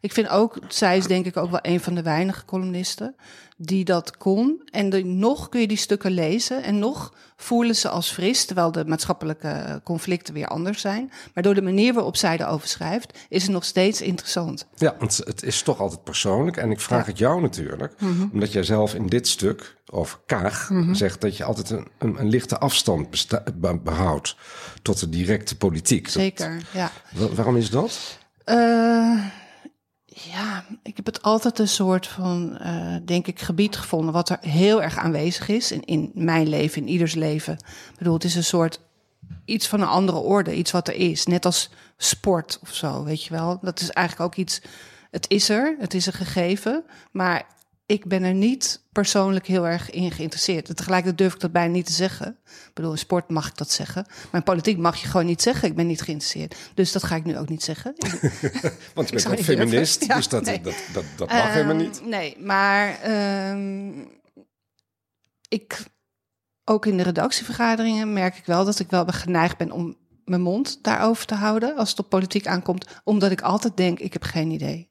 Ik 0.01 0.13
vind 0.13 0.29
ook, 0.29 0.59
zij 0.67 0.97
is 0.97 1.07
denk 1.07 1.25
ik 1.25 1.37
ook 1.37 1.49
wel 1.51 1.59
een 1.61 1.79
van 1.79 1.95
de 1.95 2.01
weinige 2.01 2.45
columnisten 2.45 3.15
die 3.57 3.85
dat 3.85 4.17
kon. 4.17 4.61
En 4.71 4.89
de, 4.89 5.03
nog 5.05 5.49
kun 5.49 5.61
je 5.61 5.67
die 5.67 5.77
stukken 5.77 6.11
lezen 6.11 6.63
en 6.63 6.79
nog 6.79 7.13
voelen 7.35 7.75
ze 7.75 7.89
als 7.89 8.11
fris, 8.11 8.45
terwijl 8.45 8.71
de 8.71 8.85
maatschappelijke 8.85 9.81
conflicten 9.83 10.33
weer 10.33 10.47
anders 10.47 10.81
zijn. 10.81 11.11
Maar 11.33 11.43
door 11.43 11.53
de 11.53 11.61
manier 11.61 11.93
waarop 11.93 12.15
zij 12.15 12.37
erover 12.39 12.67
schrijft, 12.67 13.17
is 13.29 13.43
het 13.43 13.51
nog 13.51 13.65
steeds 13.65 14.01
interessant. 14.01 14.67
Ja, 14.75 14.95
want 14.99 15.17
het 15.25 15.43
is 15.43 15.61
toch 15.61 15.79
altijd 15.79 16.03
persoonlijk. 16.03 16.57
En 16.57 16.71
ik 16.71 16.79
vraag 16.79 17.05
het 17.05 17.17
jou 17.17 17.41
natuurlijk, 17.41 17.93
omdat 18.33 18.51
jij 18.51 18.63
zelf 18.63 18.93
in 18.93 19.07
dit 19.07 19.27
stuk 19.27 19.77
over 19.91 20.19
Kaag 20.25 20.69
zegt 20.91 21.21
dat 21.21 21.37
je 21.37 21.43
altijd 21.43 21.69
een, 21.69 21.87
een, 21.97 22.19
een 22.19 22.29
lichte 22.29 22.57
afstand 22.59 23.27
behoudt 23.83 24.35
tot 24.81 24.99
de 24.99 25.09
directe 25.09 25.57
politiek. 25.57 26.03
Dat- 26.03 26.13
Zeker, 26.13 26.61
ja. 26.73 26.91
wa- 27.11 27.29
waarom 27.33 27.57
is 27.57 27.69
dat? 27.69 28.17
Eh, 28.43 29.17
ja, 30.23 30.65
ik 30.83 30.95
heb 30.95 31.05
het 31.05 31.21
altijd 31.21 31.59
een 31.59 31.67
soort 31.67 32.07
van, 32.07 32.57
eh, 32.57 32.95
denk 33.05 33.27
ik, 33.27 33.39
gebied 33.39 33.77
gevonden 33.77 34.13
wat 34.13 34.29
er 34.29 34.37
heel 34.41 34.81
erg 34.81 34.97
aanwezig 34.97 35.47
is 35.47 35.71
in, 35.71 35.85
in 35.85 36.11
mijn 36.13 36.49
leven, 36.49 36.81
in 36.81 36.87
ieders 36.87 37.13
leven. 37.13 37.53
Ik 37.53 37.97
bedoel, 37.97 38.13
het 38.13 38.23
is 38.23 38.35
een 38.35 38.43
soort 38.43 38.79
iets 39.45 39.67
van 39.67 39.81
een 39.81 39.87
andere 39.87 40.17
orde, 40.17 40.55
iets 40.55 40.71
wat 40.71 40.87
er 40.87 40.95
is, 40.95 41.25
net 41.25 41.45
als 41.45 41.69
sport 41.97 42.59
of 42.61 42.73
zo, 42.73 43.03
weet 43.03 43.23
je 43.23 43.33
wel. 43.33 43.59
Dat 43.61 43.79
is 43.79 43.89
eigenlijk 43.89 44.29
ook 44.31 44.35
iets, 44.35 44.61
het 45.11 45.29
is 45.29 45.49
er, 45.49 45.75
het 45.79 45.93
is 45.93 46.05
een 46.05 46.13
gegeven, 46.13 46.83
maar 47.11 47.45
ik 47.89 48.05
ben 48.05 48.23
er 48.23 48.33
niet 48.33 48.83
persoonlijk 48.91 49.45
heel 49.47 49.67
erg 49.67 49.89
in 49.89 50.11
geïnteresseerd. 50.11 50.69
En 50.69 50.75
tegelijkertijd 50.75 51.17
durf 51.17 51.33
ik 51.33 51.39
dat 51.39 51.51
bijna 51.51 51.73
niet 51.73 51.85
te 51.85 51.91
zeggen. 51.91 52.37
Ik 52.45 52.71
bedoel, 52.73 52.91
in 52.91 52.97
sport 52.97 53.29
mag 53.29 53.47
ik 53.47 53.57
dat 53.57 53.71
zeggen. 53.71 54.05
Maar 54.07 54.39
in 54.39 54.43
politiek 54.43 54.77
mag 54.77 55.01
je 55.01 55.07
gewoon 55.07 55.25
niet 55.25 55.41
zeggen, 55.41 55.69
ik 55.69 55.75
ben 55.75 55.87
niet 55.87 56.01
geïnteresseerd. 56.01 56.55
Dus 56.73 56.91
dat 56.91 57.03
ga 57.03 57.15
ik 57.15 57.25
nu 57.25 57.37
ook 57.37 57.49
niet 57.49 57.63
zeggen. 57.63 57.93
Want 58.95 59.09
je 59.09 59.15
bent 59.15 59.29
niet 59.35 59.43
feminist. 59.43 60.05
Ja, 60.05 60.15
dus 60.15 60.27
dat, 60.27 60.45
nee. 60.45 60.61
dat, 60.61 60.73
dat, 60.93 61.03
dat 61.15 61.29
mag 61.29 61.53
helemaal 61.53 61.75
Ehm, 61.75 61.83
niet. 61.83 62.05
Nee, 62.05 62.37
maar 62.39 62.99
ehm, 63.01 63.91
ik, 65.47 65.83
ook 66.65 66.85
in 66.85 66.97
de 66.97 67.03
redactievergaderingen 67.03 68.13
merk 68.13 68.37
ik 68.37 68.45
wel 68.45 68.65
dat 68.65 68.79
ik 68.79 68.89
wel 68.89 69.05
geneigd 69.05 69.57
ben 69.57 69.71
om 69.71 69.97
mijn 70.25 70.41
mond 70.41 70.79
daarover 70.81 71.25
te 71.25 71.35
houden 71.35 71.75
als 71.75 71.89
het 71.89 71.99
op 71.99 72.09
politiek 72.09 72.47
aankomt, 72.47 72.85
omdat 73.03 73.31
ik 73.31 73.41
altijd 73.41 73.77
denk, 73.77 73.99
ik 73.99 74.13
heb 74.13 74.23
geen 74.23 74.51
idee. 74.51 74.89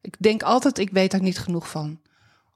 Ik 0.00 0.16
denk 0.18 0.42
altijd, 0.42 0.78
ik 0.78 0.90
weet 0.90 1.10
daar 1.10 1.22
niet 1.22 1.38
genoeg 1.38 1.70
van. 1.70 2.00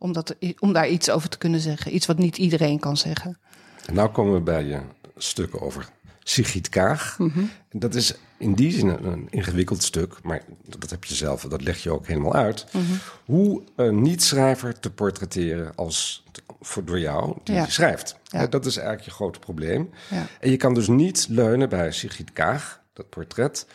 Om, 0.04 0.12
dat, 0.12 0.34
om 0.58 0.72
daar 0.72 0.88
iets 0.88 1.10
over 1.10 1.28
te 1.28 1.38
kunnen 1.38 1.60
zeggen. 1.60 1.94
Iets 1.94 2.06
wat 2.06 2.18
niet 2.18 2.36
iedereen 2.38 2.78
kan 2.78 2.96
zeggen. 2.96 3.38
En 3.86 3.94
nou 3.94 4.08
komen 4.10 4.34
we 4.34 4.40
bij 4.40 4.64
je 4.64 4.80
stukken 5.16 5.60
over 5.60 5.88
Sigrid 6.22 6.68
Kaag. 6.68 7.18
Mhm. 7.18 7.44
Dat 7.72 7.94
is 7.94 8.14
in 8.38 8.54
die 8.54 8.72
zin 8.72 8.88
een, 8.88 9.04
een 9.04 9.26
ingewikkeld 9.30 9.82
stuk, 9.82 10.14
maar 10.22 10.42
dat 10.78 10.90
heb 10.90 11.04
je 11.04 11.14
zelf, 11.14 11.42
dat 11.42 11.62
leg 11.62 11.82
je 11.82 11.90
ook 11.90 12.06
helemaal 12.06 12.34
uit. 12.34 12.66
Mhm. 12.72 12.82
Hoe 13.24 13.62
een 13.76 14.02
niet-schrijver 14.02 14.80
te 14.80 14.90
portretteren 14.90 15.74
als 15.74 16.24
voor, 16.60 16.84
door 16.84 16.98
jou, 16.98 17.36
die 17.44 17.54
Ja. 17.54 17.66
schrijft. 17.66 18.16
Ja. 18.24 18.46
Dat 18.46 18.66
is 18.66 18.76
eigenlijk 18.76 19.06
je 19.06 19.14
grote 19.14 19.38
probleem. 19.38 19.90
Ja. 20.10 20.26
En 20.40 20.50
je 20.50 20.56
kan 20.56 20.74
dus 20.74 20.88
niet 20.88 21.26
leunen 21.28 21.68
bij 21.68 21.92
Sigrid 21.92 22.32
Kaag, 22.32 22.80
dat 22.92 23.08
portret, 23.08 23.66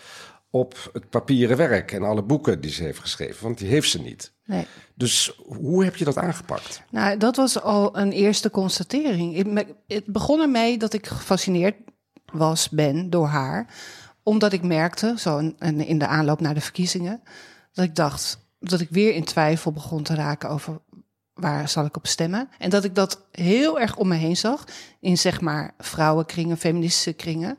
op 0.49 0.89
het 0.93 1.09
papieren 1.09 1.57
werk 1.57 1.91
en 1.91 2.03
alle 2.03 2.23
boeken 2.23 2.61
die 2.61 2.71
ze 2.71 2.83
heeft 2.83 2.99
geschreven, 2.99 3.43
want 3.43 3.57
die 3.57 3.67
heeft 3.67 3.89
ze 3.89 4.01
niet. 4.01 4.33
Nee. 4.45 4.65
Dus 4.95 5.39
hoe 5.45 5.83
heb 5.83 5.95
je 5.95 6.05
dat 6.05 6.17
aangepakt? 6.17 6.81
Nou, 6.91 7.17
dat 7.17 7.35
was 7.35 7.61
al 7.61 7.97
een 7.97 8.11
eerste 8.11 8.49
constatering. 8.49 9.57
Het 9.87 10.05
begon 10.05 10.41
ermee 10.41 10.77
dat 10.77 10.93
ik 10.93 11.07
gefascineerd 11.07 11.75
was, 12.33 12.69
ben, 12.69 13.09
door 13.09 13.27
haar. 13.27 13.73
Omdat 14.23 14.53
ik 14.53 14.63
merkte, 14.63 15.13
zo 15.17 15.37
in 15.59 15.99
de 15.99 16.07
aanloop 16.07 16.39
naar 16.39 16.53
de 16.53 16.61
verkiezingen... 16.61 17.21
dat 17.73 17.85
ik 17.85 17.95
dacht 17.95 18.47
dat 18.59 18.79
ik 18.79 18.89
weer 18.89 19.13
in 19.13 19.23
twijfel 19.23 19.71
begon 19.71 20.03
te 20.03 20.15
raken 20.15 20.49
over 20.49 20.81
waar 21.33 21.69
zal 21.69 21.85
ik 21.85 21.97
op 21.97 22.07
stemmen. 22.07 22.49
En 22.57 22.69
dat 22.69 22.83
ik 22.83 22.95
dat 22.95 23.27
heel 23.31 23.79
erg 23.79 23.97
om 23.97 24.07
me 24.07 24.15
heen 24.15 24.37
zag 24.37 24.67
in 24.99 25.17
zeg 25.17 25.41
maar 25.41 25.73
vrouwenkringen, 25.77 26.57
feministische 26.57 27.13
kringen. 27.13 27.57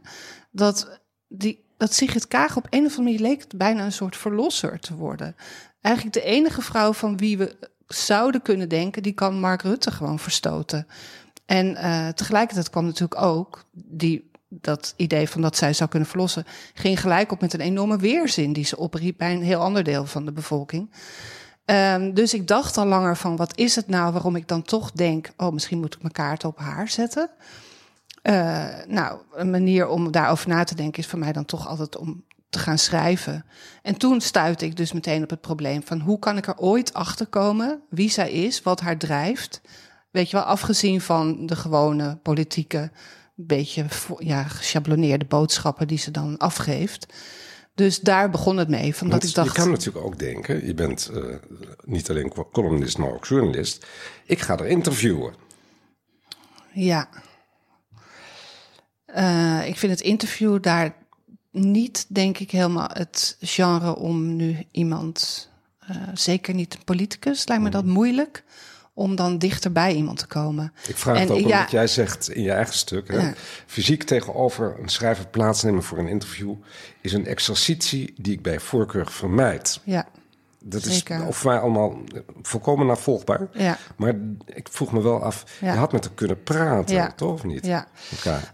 Dat, 0.51 1.01
die, 1.29 1.65
dat 1.81 1.95
Sigrid 1.95 2.29
Kaag 2.29 2.57
op 2.57 2.67
een 2.71 2.87
of 2.87 2.99
andere 2.99 3.03
manier 3.03 3.21
leek 3.21 3.45
bijna 3.57 3.85
een 3.85 3.93
soort 3.93 4.17
verlosser 4.17 4.81
te 4.81 4.95
worden. 4.95 5.37
Eigenlijk 5.81 6.15
de 6.15 6.23
enige 6.23 6.63
vrouw 6.63 6.93
van 6.93 7.17
wie 7.17 7.39
we 7.39 7.57
zouden 7.87 8.43
kunnen 8.43 8.69
denken, 8.69 9.03
die 9.03 9.13
kan 9.13 9.41
Mark 9.41 9.63
Rutte 9.63 9.91
gewoon 9.91 10.19
verstoten. 10.19 10.87
En 11.47 11.67
uh, 11.67 12.09
tegelijkertijd 12.09 12.71
kwam 12.71 12.85
natuurlijk 12.85 13.21
ook 13.21 13.65
die, 13.73 14.31
dat 14.49 14.95
idee 14.97 15.29
van 15.29 15.41
dat 15.41 15.57
zij 15.57 15.73
zou 15.73 15.91
kunnen 15.91 16.09
verlossen, 16.09 16.45
ging 16.75 17.01
gelijk 17.01 17.33
op 17.33 17.41
met 17.41 17.53
een 17.53 17.61
enorme 17.61 17.99
weerzin 17.99 18.53
die 18.53 18.65
ze 18.65 18.77
opriep 18.77 19.19
bij 19.19 19.33
een 19.33 19.43
heel 19.43 19.61
ander 19.61 19.85
deel 19.85 20.07
van 20.07 20.25
de 20.25 20.33
bevolking. 20.33 20.91
Um, 21.65 22.15
dus 22.15 22.35
ik 22.35 22.47
dacht 22.47 22.77
al 22.77 22.87
langer 22.87 23.17
van 23.17 23.37
wat 23.37 23.59
is 23.59 23.77
het 23.77 23.87
nou 23.87 24.13
waarom 24.13 24.37
ik 24.37 24.49
dan 24.49 24.63
toch 24.63 24.93
denk, 24.93 25.31
oh 25.37 25.53
misschien 25.53 25.79
moet 25.79 25.95
ik 25.95 26.03
mijn 26.03 26.13
kaart 26.13 26.45
op 26.45 26.59
haar 26.59 26.89
zetten. 26.89 27.31
Uh, 28.23 28.67
nou, 28.87 29.21
een 29.33 29.51
manier 29.51 29.89
om 29.89 30.11
daarover 30.11 30.49
na 30.49 30.65
te 30.65 30.75
denken 30.75 31.03
is 31.03 31.09
voor 31.09 31.19
mij 31.19 31.33
dan 31.33 31.45
toch 31.45 31.67
altijd 31.67 31.97
om 31.97 32.25
te 32.51 32.59
gaan 32.59 32.79
schrijven. 32.79 33.45
En 33.83 33.97
toen 33.97 34.21
stuitte 34.21 34.65
ik 34.65 34.77
dus 34.77 34.93
meteen 34.93 35.23
op 35.23 35.31
het 35.31 35.41
probleem 35.41 35.83
van 35.83 36.01
hoe 36.01 36.19
kan 36.19 36.37
ik 36.37 36.47
er 36.47 36.57
ooit 36.57 36.95
achter 36.95 37.27
komen 37.27 37.83
wie 37.91 38.11
zij 38.11 38.33
is, 38.33 38.63
wat 38.63 38.81
haar 38.81 38.99
drijft. 38.99 39.61
Weet 40.11 40.31
je 40.31 40.37
wel, 40.37 40.47
afgezien 40.47 41.01
van 41.01 41.47
de 41.47 41.57
gewone 41.57 42.17
politieke, 42.17 42.91
beetje 43.35 43.85
ja, 44.19 44.43
geschabloneerde 44.43 45.25
boodschappen 45.25 45.89
die 45.89 45.99
ze 45.99 46.11
dan 46.11 46.39
afgeeft. 46.39 47.07
Dus 47.75 48.01
daar 48.01 48.31
begon 48.31 48.57
het 48.57 48.69
mee. 48.69 48.95
Van 48.95 49.09
dat 49.09 49.25
ik 49.25 49.35
dacht... 49.35 49.57
Je 49.57 49.63
kan 49.63 49.71
natuurlijk 49.71 50.05
ook 50.05 50.19
denken, 50.19 50.67
je 50.67 50.75
bent 50.75 51.11
uh, 51.13 51.35
niet 51.85 52.11
alleen 52.11 52.33
columnist, 52.53 52.99
maar 52.99 53.13
ook 53.13 53.27
journalist. 53.27 53.87
Ik 54.25 54.41
ga 54.41 54.59
er 54.59 54.67
interviewen. 54.67 55.35
Ja. 56.73 57.09
Uh, 59.17 59.67
ik 59.67 59.77
vind 59.77 59.93
het 59.93 60.01
interview 60.01 60.63
daar 60.63 60.95
niet, 61.51 62.07
denk 62.09 62.39
ik, 62.39 62.51
helemaal 62.51 62.91
het 62.93 63.37
genre 63.41 63.97
om 63.97 64.37
nu 64.37 64.67
iemand, 64.71 65.49
uh, 65.91 65.97
zeker 66.15 66.55
niet 66.55 66.75
een 66.75 66.85
politicus, 66.85 67.49
lijkt 67.49 67.63
me 67.63 67.71
dat 67.71 67.85
mm. 67.85 67.91
moeilijk 67.91 68.45
om 68.95 69.17
dan 69.17 69.39
dichter 69.39 69.73
bij 69.73 69.95
iemand 69.95 70.19
te 70.19 70.27
komen. 70.27 70.73
Ik 70.89 70.97
vraag 70.97 71.17
en, 71.17 71.23
het 71.23 71.31
ook 71.31 71.39
ja, 71.39 71.45
omdat 71.45 71.71
jij 71.71 71.87
zegt 71.87 72.31
in 72.31 72.43
je 72.43 72.53
eigen 72.53 72.75
stuk... 72.75 73.09
Hè, 73.09 73.31
fysiek 73.67 74.03
tegenover 74.03 74.77
een 74.83 74.89
schrijver 74.89 75.27
plaatsnemen 75.27 75.83
voor 75.83 75.99
een 75.99 76.09
interview... 76.09 76.55
is 77.01 77.13
een 77.13 77.27
exercitie 77.27 78.15
die 78.17 78.33
ik 78.33 78.43
bij 78.43 78.61
voorkeur 78.61 79.11
vermijd. 79.11 79.81
Ja. 79.85 80.09
Dat 80.63 80.85
is 80.85 81.05
of 81.27 81.45
mij 81.45 81.59
allemaal 81.59 81.99
volkomen 82.43 82.87
navolgbaar. 82.87 83.49
Ja. 83.53 83.79
Maar 83.97 84.15
ik 84.45 84.69
vroeg 84.71 84.93
me 84.93 85.03
wel 85.03 85.23
af, 85.23 85.45
je 85.61 85.67
had 85.67 85.93
met 85.93 86.05
haar 86.05 86.15
kunnen 86.15 86.43
praten, 86.43 86.95
ja. 86.95 87.13
toch 87.17 87.33
of 87.33 87.45
niet? 87.45 87.67
Ja. 87.67 87.87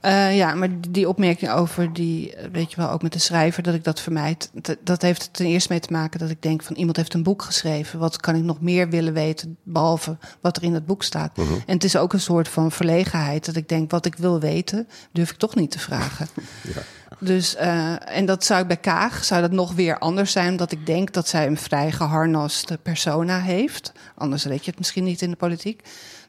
Uh, 0.05 0.37
ja, 0.37 0.55
maar 0.55 0.69
die 0.89 1.09
opmerking 1.09 1.51
over 1.51 1.93
die, 1.93 2.35
weet 2.53 2.71
je 2.71 2.77
wel, 2.77 2.91
ook 2.91 3.03
met 3.03 3.13
de 3.13 3.19
schrijver, 3.19 3.63
dat 3.63 3.75
ik 3.75 3.85
dat 3.85 4.01
vermijd. 4.01 4.51
Dat 4.81 5.03
heeft 5.03 5.29
ten 5.33 5.47
eerste 5.47 5.73
mee 5.73 5.81
te 5.81 5.93
maken 5.93 6.19
dat 6.19 6.31
ik 6.31 6.43
denk 6.43 6.63
van 6.63 6.77
iemand 6.77 6.97
heeft 6.97 7.15
een 7.15 7.23
boek 7.23 7.43
geschreven. 7.43 7.99
Wat 7.99 8.17
kan 8.17 8.35
ik 8.35 8.43
nog 8.43 8.61
meer 8.61 8.89
willen 8.89 9.13
weten, 9.13 9.57
behalve 9.63 10.17
wat 10.41 10.57
er 10.57 10.63
in 10.63 10.75
het 10.75 10.87
boek 10.87 11.03
staat? 11.03 11.37
Mhm. 11.37 11.53
En 11.67 11.75
het 11.75 11.85
is 11.85 11.97
ook 11.97 12.13
een 12.13 12.21
soort 12.21 12.49
van 12.49 12.73
verlegenheid 12.73 13.45
dat 13.45 13.57
ik 13.57 13.69
denk, 13.69 13.91
wat 13.91 14.07
ik 14.07 14.15
wil 14.15 14.41
weten, 14.41 14.89
durf 15.13 15.31
ik 15.31 15.37
toch 15.37 15.55
niet 15.55 15.71
te 15.71 15.79
vragen. 15.79 16.29
ja. 16.75 16.83
Dus, 17.19 17.57
uh, 17.57 18.17
en 18.17 18.27
dat 18.27 18.45
zou 18.45 18.61
ik 18.61 18.67
bij 18.67 18.77
Kaag, 18.77 19.25
zou 19.25 19.41
dat 19.41 19.51
nog 19.51 19.73
weer 19.73 19.99
anders 19.99 20.33
zijn, 20.33 20.51
omdat 20.51 20.73
ik 20.73 20.87
denk 20.87 21.13
dat 21.13 21.29
zij 21.29 21.47
een 21.47 21.57
vrij 21.57 21.93
geharnaste 21.93 22.79
persona 22.83 23.41
heeft. 23.41 23.93
Anders 24.15 24.45
weet 24.45 24.65
je 24.65 24.71
het 24.71 24.79
misschien 24.79 25.05
niet 25.05 25.23
in 25.23 25.31
de 25.31 25.37
politiek. 25.37 25.83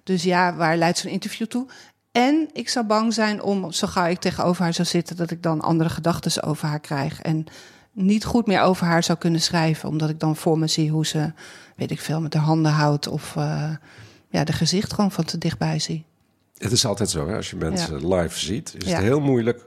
Dus 0.03 0.23
ja, 0.23 0.55
waar 0.55 0.77
leidt 0.77 0.97
zo'n 0.97 1.11
interview 1.11 1.47
toe? 1.47 1.67
En 2.11 2.49
ik 2.53 2.69
zou 2.69 2.85
bang 2.85 3.13
zijn 3.13 3.41
om, 3.41 3.71
zo 3.71 3.87
gauw 3.87 4.05
ik 4.05 4.19
tegenover 4.19 4.63
haar 4.63 4.73
zou 4.73 4.87
zitten, 4.87 5.15
dat 5.15 5.31
ik 5.31 5.43
dan 5.43 5.61
andere 5.61 5.89
gedachten 5.89 6.43
over 6.43 6.67
haar 6.67 6.79
krijg. 6.79 7.21
En 7.21 7.45
niet 7.91 8.25
goed 8.25 8.47
meer 8.47 8.61
over 8.61 8.85
haar 8.85 9.03
zou 9.03 9.17
kunnen 9.17 9.41
schrijven, 9.41 9.89
omdat 9.89 10.09
ik 10.09 10.19
dan 10.19 10.35
voor 10.35 10.59
me 10.59 10.67
zie 10.67 10.91
hoe 10.91 11.05
ze, 11.05 11.31
weet 11.75 11.91
ik 11.91 11.99
veel, 11.99 12.21
met 12.21 12.33
haar 12.33 12.43
handen 12.43 12.71
houdt 12.71 13.07
of 13.07 13.35
uh, 13.37 13.69
ja, 14.29 14.43
de 14.43 14.53
gezicht 14.53 14.93
gewoon 14.93 15.11
van 15.11 15.23
te 15.23 15.37
dichtbij 15.37 15.79
zie. 15.79 16.05
Het 16.57 16.71
is 16.71 16.85
altijd 16.85 17.09
zo, 17.09 17.27
hè? 17.27 17.35
als 17.35 17.49
je 17.49 17.55
mensen 17.55 18.15
live 18.15 18.39
ziet, 18.39 18.73
is 18.77 18.91
het 18.91 19.01
heel 19.01 19.19
moeilijk 19.19 19.66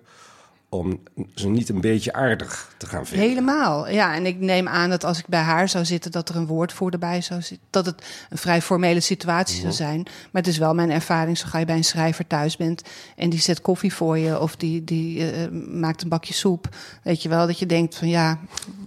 om 0.70 1.00
ze 1.34 1.48
niet 1.48 1.68
een 1.68 1.80
beetje 1.80 2.12
aardig 2.12 2.74
te 2.76 2.86
gaan 2.86 3.06
vinden. 3.06 3.28
Helemaal, 3.28 3.88
ja. 3.88 4.14
En 4.14 4.26
ik 4.26 4.38
neem 4.38 4.68
aan 4.68 4.90
dat 4.90 5.04
als 5.04 5.18
ik 5.18 5.26
bij 5.26 5.40
haar 5.40 5.68
zou 5.68 5.84
zitten, 5.84 6.10
dat 6.10 6.28
er 6.28 6.36
een 6.36 6.46
woordvoerder 6.46 7.00
bij 7.00 7.20
zou 7.20 7.42
zitten. 7.42 7.66
Dat 7.70 7.86
het 7.86 8.04
een 8.30 8.38
vrij 8.38 8.62
formele 8.62 9.00
situatie 9.00 9.54
zou 9.54 9.66
mhm. 9.66 9.76
zijn. 9.76 10.02
Maar 10.02 10.42
het 10.42 10.46
is 10.46 10.58
wel 10.58 10.74
mijn 10.74 10.90
ervaring, 10.90 11.38
zo 11.38 11.46
ga 11.48 11.58
je 11.58 11.64
bij 11.64 11.76
een 11.76 11.84
schrijver 11.84 12.26
thuis 12.26 12.56
bent 12.56 12.82
en 13.16 13.30
die 13.30 13.40
zet 13.40 13.60
koffie 13.60 13.94
voor 13.94 14.18
je 14.18 14.40
of 14.40 14.56
die, 14.56 14.84
die 14.84 15.18
uh, 15.18 15.48
maakt 15.72 16.02
een 16.02 16.08
bakje 16.08 16.34
soep. 16.34 16.68
Weet 17.02 17.22
je 17.22 17.28
wel, 17.28 17.46
dat 17.46 17.58
je 17.58 17.66
denkt 17.66 17.94
van 17.94 18.08
ja, 18.08 18.38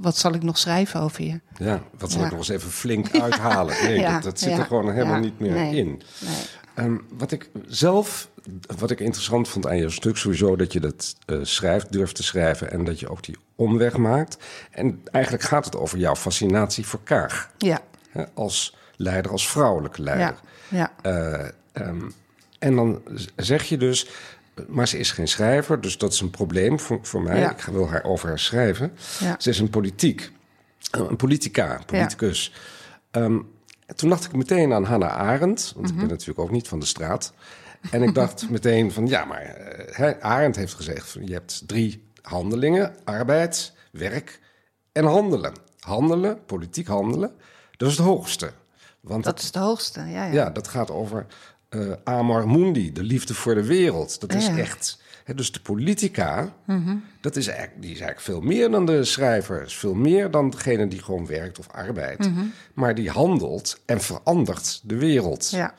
wat 0.01 0.17
zal 0.17 0.33
ik 0.33 0.43
nog 0.43 0.57
schrijven 0.57 0.99
over 0.99 1.23
je? 1.23 1.39
Ja, 1.57 1.81
wat 1.97 2.11
zal 2.11 2.23
ik 2.23 2.29
nog 2.29 2.39
eens 2.39 2.49
even 2.49 2.71
flink 2.71 3.15
uithalen? 3.21 3.75
Nee, 3.83 3.99
ja. 3.99 4.13
dat, 4.13 4.23
dat, 4.23 4.39
zit 4.39 4.57
er 4.57 4.65
gewoon 4.65 4.91
helemaal 4.91 5.19
niet 5.19 5.39
meer 5.39 5.51
nee. 5.51 5.75
in. 5.75 6.01
Nee. 6.19 6.85
Um, 6.85 7.05
wat 7.17 7.31
ik 7.31 7.49
zelf 7.67 8.29
wat 8.77 8.91
ik 8.91 8.99
interessant 8.99 9.49
vond 9.49 9.67
aan 9.67 9.77
je 9.77 9.89
stuk, 9.89 10.17
sowieso 10.17 10.55
dat 10.55 10.73
je 10.73 10.79
dat 10.79 11.15
uh, 11.25 11.39
schrijft, 11.41 11.91
durft 11.91 12.15
te 12.15 12.23
schrijven 12.23 12.71
en 12.71 12.83
dat 12.83 12.99
je 12.99 13.09
ook 13.09 13.23
die 13.23 13.37
omweg 13.55 13.97
maakt. 13.97 14.37
En 14.71 15.01
eigenlijk 15.11 15.43
gaat 15.43 15.65
het 15.65 15.75
over 15.75 15.97
jouw 15.97 16.15
fascinatie 16.15 16.85
voor 16.85 16.99
Kaag. 17.03 17.51
Ja. 17.57 17.79
Hè, 18.09 18.23
als 18.33 18.75
leider, 18.95 19.31
als 19.31 19.49
vrouwelijke 19.49 20.01
leider. 20.01 20.39
Ja. 20.67 20.91
ja. 21.03 21.51
Uh, 21.73 21.87
um, 21.87 22.13
en 22.59 22.75
dan 22.75 23.01
zeg 23.35 23.63
je 23.63 23.77
dus, 23.77 24.09
maar 24.67 24.87
ze 24.87 24.97
is 24.97 25.11
geen 25.11 25.27
schrijver, 25.27 25.81
dus 25.81 25.97
dat 25.97 26.13
is 26.13 26.19
een 26.19 26.29
probleem 26.29 26.79
voor, 26.79 26.99
voor 27.01 27.21
mij. 27.21 27.39
Ja. 27.39 27.51
Ik 27.51 27.61
wil 27.61 27.89
haar 27.89 28.03
over 28.03 28.27
haar 28.27 28.39
schrijven. 28.39 28.97
Ja. 29.19 29.35
Ze 29.39 29.49
is 29.49 29.59
een 29.59 29.69
politiek, 29.69 30.31
een 30.91 31.15
politica, 31.15 31.81
politicus. 31.85 32.53
Um, 33.11 33.51
toen 33.95 34.09
dacht 34.09 34.25
ik 34.25 34.35
meteen 34.35 34.73
aan 34.73 34.83
Hannah 34.83 35.15
Arendt, 35.15 35.73
want 35.75 35.75
mm 35.75 35.83
-hmm. 35.83 36.01
ik 36.01 36.07
ben 36.07 36.17
natuurlijk 36.17 36.39
ook 36.39 36.51
niet 36.51 36.67
van 36.67 36.79
de 36.79 36.85
straat. 36.85 37.33
En 37.91 38.03
ik 38.03 38.13
dacht 38.13 38.49
meteen 38.49 38.91
van 38.91 39.07
ja, 39.07 39.25
maar 39.25 39.55
uh, 39.99 40.11
Arendt 40.19 40.57
heeft 40.57 40.73
gezegd: 40.73 41.17
je 41.21 41.33
hebt 41.33 41.67
drie 41.67 42.03
handelingen: 42.21 42.95
arbeid, 43.03 43.73
werk 43.91 44.39
en 44.91 45.05
handelen. 45.05 45.53
Handelen, 45.79 46.45
politiek 46.45 46.87
handelen, 46.87 47.31
dat 47.77 47.89
is 47.89 47.97
het 47.97 48.05
hoogste. 48.05 48.51
Want 48.99 49.23
dat 49.23 49.39
is 49.39 49.45
het 49.45 49.55
hoogste, 49.55 49.99
ja. 49.99 50.25
Ja, 50.25 50.31
ja 50.31 50.49
dat 50.49 50.67
gaat 50.67 50.91
over 50.91 51.25
uh, 51.69 51.93
amor 52.03 52.49
mundi, 52.49 52.91
de 52.91 53.03
liefde 53.03 53.33
voor 53.33 53.55
de 53.55 53.65
wereld. 53.65 54.21
Dat 54.21 54.33
is 54.33 54.47
ja. 54.47 54.57
echt. 54.57 55.01
Hè, 55.23 55.33
dus 55.33 55.51
de 55.51 55.59
politica, 55.59 56.53
mm 56.65 56.85
-hmm. 56.85 57.03
dat 57.21 57.35
is 57.35 57.47
eigenlijk, 57.47 57.81
die 57.81 57.91
is 57.91 57.99
eigenlijk 57.99 58.29
veel 58.29 58.41
meer 58.41 58.71
dan 58.71 58.85
de 58.85 59.03
schrijver. 59.03 59.61
Is 59.61 59.75
veel 59.75 59.93
meer 59.93 60.31
dan 60.31 60.49
degene 60.49 60.87
die 60.87 61.01
gewoon 61.01 61.25
werkt 61.25 61.59
of 61.59 61.67
arbeidt. 61.67 62.27
Mm 62.27 62.35
-hmm. 62.35 62.53
Maar 62.73 62.95
die 62.95 63.09
handelt 63.09 63.79
en 63.85 64.01
verandert 64.01 64.81
de 64.83 64.95
wereld. 64.95 65.49
Ja. 65.49 65.73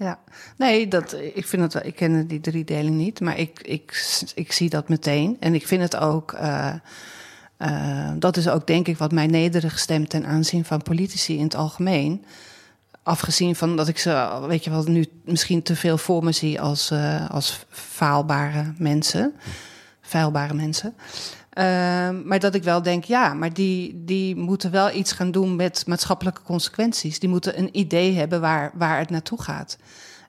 Ja, 0.00 0.18
nee, 0.56 0.88
dat, 0.88 1.16
ik 1.34 1.46
vind 1.46 1.72
het, 1.72 1.84
ik 1.84 1.96
ken 1.96 2.26
die 2.26 2.40
driedeling 2.40 2.96
niet, 2.96 3.20
maar 3.20 3.38
ik, 3.38 3.60
ik, 3.62 4.16
ik 4.34 4.52
zie 4.52 4.70
dat 4.70 4.88
meteen. 4.88 5.36
En 5.40 5.54
ik 5.54 5.66
vind 5.66 5.82
het 5.82 5.96
ook, 5.96 6.32
uh, 6.32 6.74
uh, 7.58 8.10
dat 8.18 8.36
is 8.36 8.48
ook 8.48 8.66
denk 8.66 8.88
ik 8.88 8.98
wat 8.98 9.12
mij 9.12 9.26
nederig 9.26 9.78
stemt 9.78 10.10
ten 10.10 10.26
aanzien 10.26 10.64
van 10.64 10.82
politici 10.82 11.36
in 11.36 11.42
het 11.42 11.54
algemeen. 11.54 12.24
Afgezien 13.02 13.56
van 13.56 13.76
dat 13.76 13.88
ik 13.88 13.98
ze, 13.98 14.40
weet 14.48 14.64
je 14.64 14.70
wel, 14.70 14.84
nu 14.84 15.06
misschien 15.24 15.62
te 15.62 15.76
veel 15.76 15.98
voor 15.98 16.24
me 16.24 16.32
zie 16.32 16.60
als, 16.60 16.90
uh, 16.90 17.30
als 17.30 17.66
faalbare 17.70 18.72
mensen, 18.78 19.34
feilbare 20.00 20.54
mensen. 20.54 20.94
Uh, 21.58 21.64
maar 22.24 22.38
dat 22.38 22.54
ik 22.54 22.62
wel 22.62 22.82
denk, 22.82 23.04
ja, 23.04 23.34
maar 23.34 23.52
die, 23.52 24.04
die 24.04 24.36
moeten 24.36 24.70
wel 24.70 24.94
iets 24.94 25.12
gaan 25.12 25.30
doen 25.30 25.56
met 25.56 25.86
maatschappelijke 25.86 26.42
consequenties. 26.42 27.18
Die 27.18 27.28
moeten 27.28 27.58
een 27.58 27.78
idee 27.78 28.14
hebben 28.14 28.40
waar, 28.40 28.70
waar 28.74 28.98
het 28.98 29.10
naartoe 29.10 29.42
gaat. 29.42 29.78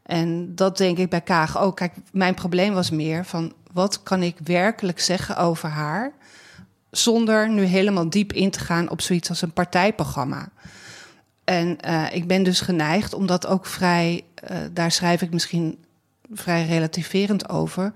En 0.04 0.56
dat 0.56 0.78
denk 0.78 0.98
ik 0.98 1.10
bij 1.10 1.22
Kaag 1.22 1.60
ook. 1.60 1.76
Kijk, 1.76 1.94
mijn 2.12 2.34
probleem 2.34 2.74
was 2.74 2.90
meer 2.90 3.26
van 3.26 3.54
wat 3.72 4.04
kan 4.04 4.24
ik 4.24 4.36
werkelijk 4.44 5.00
zeggen 5.00 5.38
over 5.38 5.70
haar. 5.70 6.14
Zonder 6.92 7.50
nu 7.50 7.64
helemaal 7.64 8.10
diep 8.10 8.34
in 8.34 8.52
te 8.52 8.60
gaan 8.60 8.90
op 8.90 9.02
zoiets 9.02 9.30
als 9.30 9.42
een 9.42 9.54
partijprogramma. 9.54 10.50
En 11.44 11.78
uh, 11.88 12.06
ik 12.12 12.28
ben 12.28 12.44
dus 12.44 12.62
geneigd, 12.62 13.14
omdat 13.14 13.48
ook 13.48 13.66
vrij, 13.66 14.24
uh, 14.52 14.58
daar 14.72 14.92
schrijf 14.92 15.22
ik 15.22 15.32
misschien 15.32 15.78
vrij 16.34 16.66
relativerend 16.66 17.50
over 17.50 17.94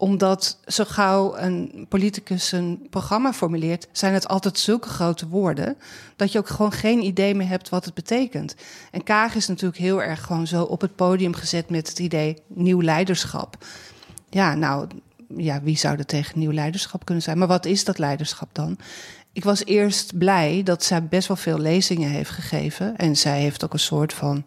omdat 0.00 0.58
zo 0.66 0.84
gauw 0.84 1.36
een 1.36 1.86
politicus 1.88 2.52
een 2.52 2.86
programma 2.90 3.32
formuleert, 3.32 3.88
zijn 3.92 4.14
het 4.14 4.28
altijd 4.28 4.58
zulke 4.58 4.88
grote 4.88 5.28
woorden 5.28 5.76
dat 6.16 6.32
je 6.32 6.38
ook 6.38 6.48
gewoon 6.48 6.72
geen 6.72 7.02
idee 7.02 7.34
meer 7.34 7.48
hebt 7.48 7.68
wat 7.68 7.84
het 7.84 7.94
betekent. 7.94 8.54
En 8.90 9.02
Kaag 9.02 9.34
is 9.34 9.46
natuurlijk 9.46 9.78
heel 9.78 10.02
erg 10.02 10.22
gewoon 10.22 10.46
zo 10.46 10.62
op 10.62 10.80
het 10.80 10.96
podium 10.96 11.34
gezet 11.34 11.70
met 11.70 11.88
het 11.88 11.98
idee 11.98 12.36
nieuw 12.46 12.82
leiderschap. 12.82 13.56
Ja, 14.30 14.54
nou, 14.54 14.86
ja, 15.36 15.62
wie 15.62 15.76
zou 15.76 15.98
er 15.98 16.06
tegen 16.06 16.38
nieuw 16.38 16.52
leiderschap 16.52 17.04
kunnen 17.04 17.22
zijn? 17.22 17.38
Maar 17.38 17.48
wat 17.48 17.66
is 17.66 17.84
dat 17.84 17.98
leiderschap 17.98 18.48
dan? 18.52 18.78
Ik 19.32 19.44
was 19.44 19.64
eerst 19.64 20.18
blij 20.18 20.62
dat 20.62 20.84
zij 20.84 21.04
best 21.04 21.28
wel 21.28 21.36
veel 21.36 21.58
lezingen 21.58 22.10
heeft 22.10 22.30
gegeven. 22.30 22.96
En 22.96 23.16
zij 23.16 23.40
heeft 23.40 23.64
ook 23.64 23.72
een 23.72 23.78
soort 23.78 24.12
van 24.12 24.44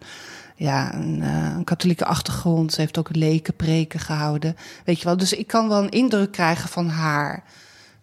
ja, 0.61 0.93
een, 0.93 1.19
uh, 1.21 1.53
een, 1.55 1.63
katholieke 1.63 2.05
achtergrond. 2.05 2.73
Ze 2.73 2.81
heeft 2.81 2.97
ook 2.97 3.15
lekenpreken 3.15 3.99
gehouden. 3.99 4.55
Weet 4.85 4.99
je 4.99 5.05
wel, 5.05 5.17
dus 5.17 5.33
ik 5.33 5.47
kan 5.47 5.67
wel 5.67 5.83
een 5.83 5.89
indruk 5.89 6.31
krijgen 6.31 6.69
van 6.69 6.87
haar 6.87 7.43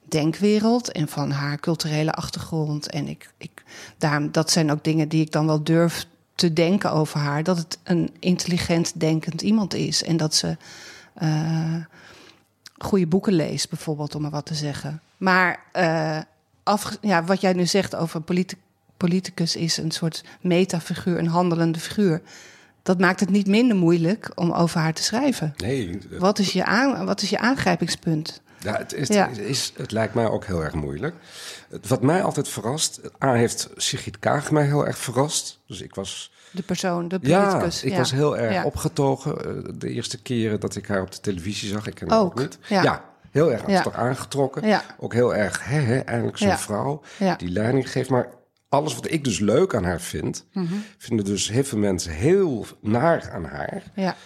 denkwereld 0.08 0.92
en 0.92 1.08
van 1.08 1.30
haar 1.30 1.60
culturele 1.60 2.12
achtergrond. 2.12 2.90
En 2.90 3.08
ik, 3.08 3.32
ik, 3.36 3.62
daarom, 3.98 4.32
dat 4.32 4.50
zijn 4.50 4.70
ook 4.70 4.84
dingen 4.84 5.08
die 5.08 5.20
ik 5.20 5.32
dan 5.32 5.46
wel 5.46 5.64
durf 5.64 6.06
te 6.34 6.52
denken 6.52 6.92
over 6.92 7.20
haar 7.20 7.42
dat 7.42 7.56
het 7.56 7.78
een 7.82 8.10
intelligent 8.18 9.00
denkend 9.00 9.42
iemand 9.42 9.74
is. 9.74 10.02
En 10.02 10.16
dat 10.16 10.34
ze 10.34 10.56
uh, 11.22 11.74
goede 12.78 13.06
boeken 13.06 13.32
leest, 13.32 13.68
bijvoorbeeld, 13.68 14.14
om 14.14 14.22
maar 14.22 14.30
wat 14.30 14.46
te 14.46 14.54
zeggen. 14.54 15.00
Maar 15.16 15.62
uh, 15.76 16.18
af, 16.62 16.98
ja, 17.00 17.24
wat 17.24 17.40
jij 17.40 17.52
nu 17.52 17.66
zegt 17.66 17.96
over 17.96 18.16
een 18.16 18.24
politicus 18.98 19.56
is 19.56 19.76
een 19.76 19.90
soort 19.90 20.24
metafiguur, 20.40 21.18
een 21.18 21.26
handelende 21.26 21.78
figuur. 21.78 22.20
Dat 22.82 22.98
maakt 22.98 23.20
het 23.20 23.30
niet 23.30 23.46
minder 23.46 23.76
moeilijk 23.76 24.30
om 24.34 24.52
over 24.52 24.80
haar 24.80 24.92
te 24.92 25.02
schrijven. 25.02 25.54
Nee. 25.56 25.98
Wat 26.18 26.38
is 26.38 26.52
je, 26.52 26.64
aan, 26.64 27.06
wat 27.06 27.22
is 27.22 27.30
je 27.30 27.38
aangrijpingspunt? 27.38 28.40
Ja, 28.58 28.76
het, 28.76 28.92
is, 28.92 29.08
ja. 29.08 29.28
Het, 29.28 29.38
is, 29.38 29.72
het 29.76 29.90
lijkt 29.90 30.14
mij 30.14 30.28
ook 30.28 30.44
heel 30.44 30.64
erg 30.64 30.74
moeilijk. 30.74 31.14
Wat 31.88 32.02
mij 32.02 32.22
altijd 32.22 32.48
verrast... 32.48 33.00
A 33.24 33.32
heeft 33.32 33.68
Sigrid 33.76 34.18
Kaag 34.18 34.50
mij 34.50 34.64
heel 34.64 34.86
erg 34.86 34.98
verrast. 34.98 35.60
Dus 35.66 35.80
ik 35.80 35.94
was... 35.94 36.32
De 36.50 36.62
persoon, 36.62 37.08
de 37.08 37.18
politicus. 37.18 37.80
Ja, 37.80 37.88
ik 37.88 37.96
was 37.96 38.10
heel 38.10 38.38
erg 38.38 38.64
opgetogen 38.64 39.38
eh, 39.38 39.72
de 39.74 39.90
eerste 39.90 40.22
keren 40.22 40.60
dat 40.60 40.76
ik 40.76 40.86
haar 40.86 41.02
op 41.02 41.12
de 41.12 41.20
televisie 41.20 41.68
zag. 41.68 41.86
Ik 41.86 41.94
ken 41.94 42.10
haar 42.10 42.20
ook, 42.20 42.38
niet. 42.38 42.58
Ja. 42.68 43.04
heel 43.30 43.52
erg 43.52 43.66
ja. 43.66 43.92
aangetrokken. 43.92 44.80
Ook 44.98 45.12
heel 45.12 45.34
erg, 45.34 45.64
hè, 45.64 45.80
hè, 45.80 45.98
eindelijk 45.98 46.36
zo'n 46.36 46.58
vrouw 46.58 47.02
die 47.36 47.50
leiding 47.50 47.90
geeft. 47.90 48.10
Maar 48.10 48.28
alles 48.68 48.94
wat 48.94 49.10
ik 49.10 49.24
dus 49.24 49.38
leuk 49.38 49.74
aan 49.74 49.84
haar 49.84 50.00
vind, 50.00 50.46
mhm. 50.52 50.74
vinden 50.98 51.24
dus 51.24 51.48
heel 51.48 51.64
veel 51.64 51.78
mensen 51.78 52.12
heel 52.12 52.66
naar 52.80 53.30
aan 53.30 53.44
haar. 53.44 53.82
Ja. 53.94 54.16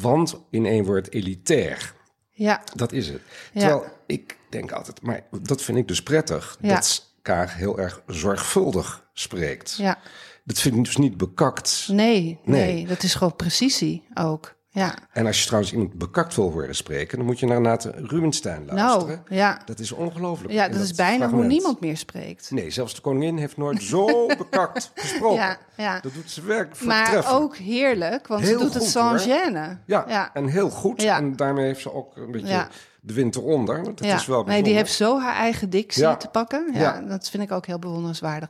Want 0.00 0.42
in 0.50 0.66
één 0.66 0.84
woord 0.84 1.12
elitair. 1.12 1.94
Ja. 2.30 2.62
Dat 2.74 2.92
is 2.92 3.08
het. 3.08 3.20
Terwijl 3.52 3.84
ik 4.06 4.36
denk 4.48 4.72
altijd, 4.72 5.02
maar 5.02 5.26
dat 5.42 5.62
vind 5.62 5.78
ik 5.78 5.88
dus 5.88 6.02
prettig, 6.02 6.58
ja. 6.60 6.74
dat 6.74 7.10
Kaag 7.22 7.54
heel 7.56 7.78
erg 7.78 8.02
zorgvuldig 8.06 9.08
spreekt. 9.12 9.76
Ja. 9.76 9.98
Dat 10.44 10.60
vind 10.60 10.76
ik 10.76 10.84
dus 10.84 10.96
niet 10.96 11.16
bekakt. 11.16 11.88
Nee, 11.90 12.40
nee, 12.44 12.74
nee, 12.74 12.86
dat 12.86 13.02
is 13.02 13.14
gewoon 13.14 13.36
precisie 13.36 14.04
ook. 14.14 14.54
Ja. 14.74 14.94
En 15.12 15.26
als 15.26 15.40
je 15.40 15.46
trouwens 15.46 15.72
iemand 15.72 15.92
bekakt 15.92 16.34
wil 16.34 16.50
horen 16.50 16.74
spreken, 16.74 17.18
dan 17.18 17.26
moet 17.26 17.38
je 17.38 17.46
naar 17.46 17.60
Nathan 17.60 17.92
Rubenstein 17.92 18.66
luisteren. 18.66 19.06
Nou, 19.06 19.36
ja. 19.36 19.62
Dat 19.64 19.78
is 19.78 19.92
ongelooflijk. 19.92 20.52
Ja, 20.52 20.68
dat, 20.68 20.80
is 20.80 20.92
bijna 20.92 21.28
hoe 21.28 21.44
niemand 21.44 21.80
meer 21.80 21.96
spreekt. 21.96 22.50
Nee, 22.50 22.70
zelfs 22.70 22.94
de 22.94 23.00
koningin 23.00 23.36
heeft 23.36 23.56
nooit 23.56 23.82
zo 23.92 24.26
bekakt 24.26 24.92
gesproken. 24.94 25.38
Ja, 25.38 25.58
ja. 25.76 26.00
Dat 26.00 26.14
doet 26.14 26.30
ze 26.30 26.42
werk 26.42 26.84
Maar 26.84 27.32
ook 27.32 27.56
heerlijk, 27.56 28.26
want 28.26 28.46
ze 28.46 28.56
doet 28.56 28.74
het 28.74 28.82
sans 28.82 29.22
gêne. 29.24 29.78
Ja, 29.86 30.04
ja, 30.08 30.30
en 30.34 30.46
heel 30.46 30.70
goed. 30.70 31.02
Ja. 31.02 31.16
En 31.16 31.36
daarmee 31.36 31.66
heeft 31.66 31.80
ze 31.80 31.92
ook 31.92 32.16
een 32.16 32.30
beetje 32.30 32.66
de 33.00 33.12
wind 33.12 33.36
eronder. 33.36 33.84
Dat 33.84 34.04
ja. 34.04 34.14
is 34.14 34.26
wel 34.26 34.44
nee, 34.44 34.62
die 34.62 34.74
heeft 34.74 34.92
zo 34.92 35.20
haar 35.20 35.34
eigen 35.34 35.70
dictie 35.70 36.16
te 36.16 36.28
pakken. 36.28 36.70
Ja, 36.72 37.00
dat 37.00 37.30
vind 37.30 37.42
ik 37.42 37.52
ook 37.52 37.66
heel 37.66 37.78
bewonderenswaardig. 37.78 38.48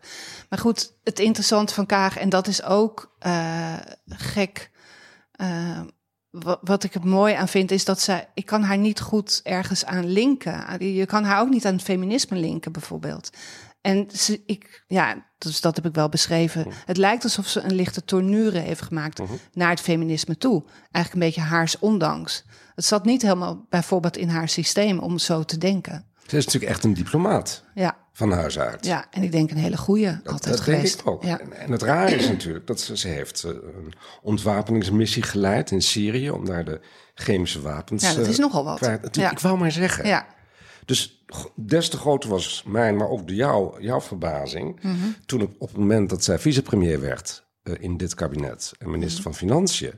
Maar 0.48 0.58
goed, 0.58 0.92
het 1.04 1.18
interessante 1.18 1.74
van 1.74 1.86
Kaag, 1.86 2.18
en 2.18 2.28
dat 2.28 2.46
is 2.46 2.62
ook 2.64 3.14
uh, 3.26 3.74
gek... 4.06 4.70
Uh, 5.36 5.80
wat 6.60 6.84
ik 6.84 6.92
het 6.92 7.04
mooi 7.04 7.34
aan 7.34 7.48
vind, 7.48 7.70
is 7.70 7.84
dat 7.84 8.00
zij. 8.00 8.28
Ik 8.34 8.46
kan 8.46 8.62
haar 8.62 8.78
niet 8.78 9.00
goed 9.00 9.40
ergens 9.42 9.84
aan 9.84 10.06
linken. 10.06 10.84
Je 10.94 11.06
kan 11.06 11.24
haar 11.24 11.40
ook 11.40 11.50
niet 11.50 11.66
aan 11.66 11.74
het 11.74 11.82
feminisme 11.82 12.36
linken, 12.36 12.72
bijvoorbeeld. 12.72 13.30
En 13.80 14.08
ze, 14.12 14.42
ik, 14.46 14.84
ja, 14.86 15.26
dus 15.38 15.60
dat 15.60 15.76
heb 15.76 15.86
ik 15.86 15.94
wel 15.94 16.08
beschreven. 16.08 16.66
Het 16.86 16.96
lijkt 16.96 17.24
alsof 17.24 17.46
ze 17.46 17.60
een 17.60 17.74
lichte 17.74 18.04
tournure 18.04 18.58
heeft 18.58 18.82
gemaakt 18.82 19.18
mhm. 19.18 19.32
naar 19.52 19.70
het 19.70 19.80
feminisme 19.80 20.38
toe. 20.38 20.62
Eigenlijk 20.90 21.12
een 21.12 21.30
beetje 21.30 21.50
haars 21.50 21.78
ondanks. 21.78 22.44
Het 22.74 22.84
zat 22.84 23.04
niet 23.04 23.22
helemaal 23.22 23.66
bijvoorbeeld 23.68 24.16
in 24.16 24.28
haar 24.28 24.48
systeem 24.48 24.98
om 24.98 25.18
zo 25.18 25.42
te 25.42 25.58
denken. 25.58 26.06
Ze 26.26 26.36
is 26.36 26.44
natuurlijk 26.44 26.72
echt 26.72 26.84
een 26.84 26.94
diplomaat. 26.94 27.64
Ja. 27.74 27.96
Van 28.14 28.32
huis 28.32 28.58
uit. 28.58 28.86
Ja, 28.86 29.06
en 29.10 29.22
ik 29.22 29.32
denk 29.32 29.50
een 29.50 29.56
hele 29.56 29.76
goede 29.76 30.20
altijd 30.24 30.54
dat 30.54 30.60
geweest. 30.60 30.82
Denk 30.82 31.00
ik 31.00 31.06
ook. 31.06 31.22
Ja. 31.24 31.40
En, 31.40 31.72
het 31.72 31.82
rare 31.82 32.14
is 32.14 32.28
natuurlijk 32.28 32.66
dat 32.66 32.80
ze, 32.80 32.96
ze 32.96 33.08
heeft 33.08 33.44
eh, 33.44 33.50
een 33.50 33.92
ontwapeningsmissie 34.22 35.22
geleid 35.22 35.70
in 35.70 35.82
Syrië 35.82 36.30
om 36.30 36.44
daar 36.44 36.64
de 36.64 36.80
chemische 37.14 37.60
wapens. 37.60 38.02
Ja, 38.02 38.14
dat 38.14 38.26
is 38.26 38.36
eh, 38.36 38.44
nogal 38.44 38.64
wat. 38.64 38.80
Ja. 39.12 39.30
Ik 39.30 39.38
wou 39.38 39.58
maar 39.58 39.72
zeggen. 39.72 40.06
Ja. 40.06 40.26
Dus 40.84 41.24
des 41.54 41.88
te 41.88 41.96
groter 41.96 42.30
was 42.30 42.62
mijn, 42.66 42.96
maar 42.96 43.08
ook 43.08 43.26
de 43.26 43.34
jou, 43.34 43.82
jouw 43.82 44.00
verbazing. 44.00 44.82
Mhm. 44.82 44.96
Toen 45.26 45.42
op, 45.42 45.54
op 45.58 45.68
het 45.68 45.78
moment 45.78 46.10
dat 46.10 46.24
zij 46.24 46.38
vicepremier 46.38 47.00
werd 47.00 47.44
uh, 47.62 47.74
in 47.78 47.96
dit 47.96 48.14
kabinet 48.14 48.72
en 48.78 48.90
minister 48.90 49.20
mhm. 49.20 49.22
van 49.22 49.34
Financiën. 49.34 49.92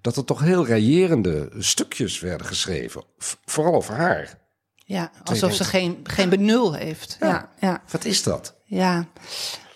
Dat 0.00 0.16
er 0.16 0.24
toch 0.24 0.40
heel 0.40 0.66
reëerende 0.66 1.50
stukjes 1.58 2.20
werden 2.20 2.46
geschreven. 2.46 3.02
vooral 3.44 3.74
over 3.74 3.94
haar. 3.94 4.42
Ja, 4.84 5.10
alsof 5.24 5.54
ze 5.54 5.64
geen, 5.64 6.00
geen 6.02 6.28
benul 6.28 6.72
heeft. 6.72 7.16
Ja. 7.20 7.48
ja. 7.60 7.82
Wat 7.90 8.04
is 8.04 8.22
dat? 8.22 8.54
Ja, 8.64 9.06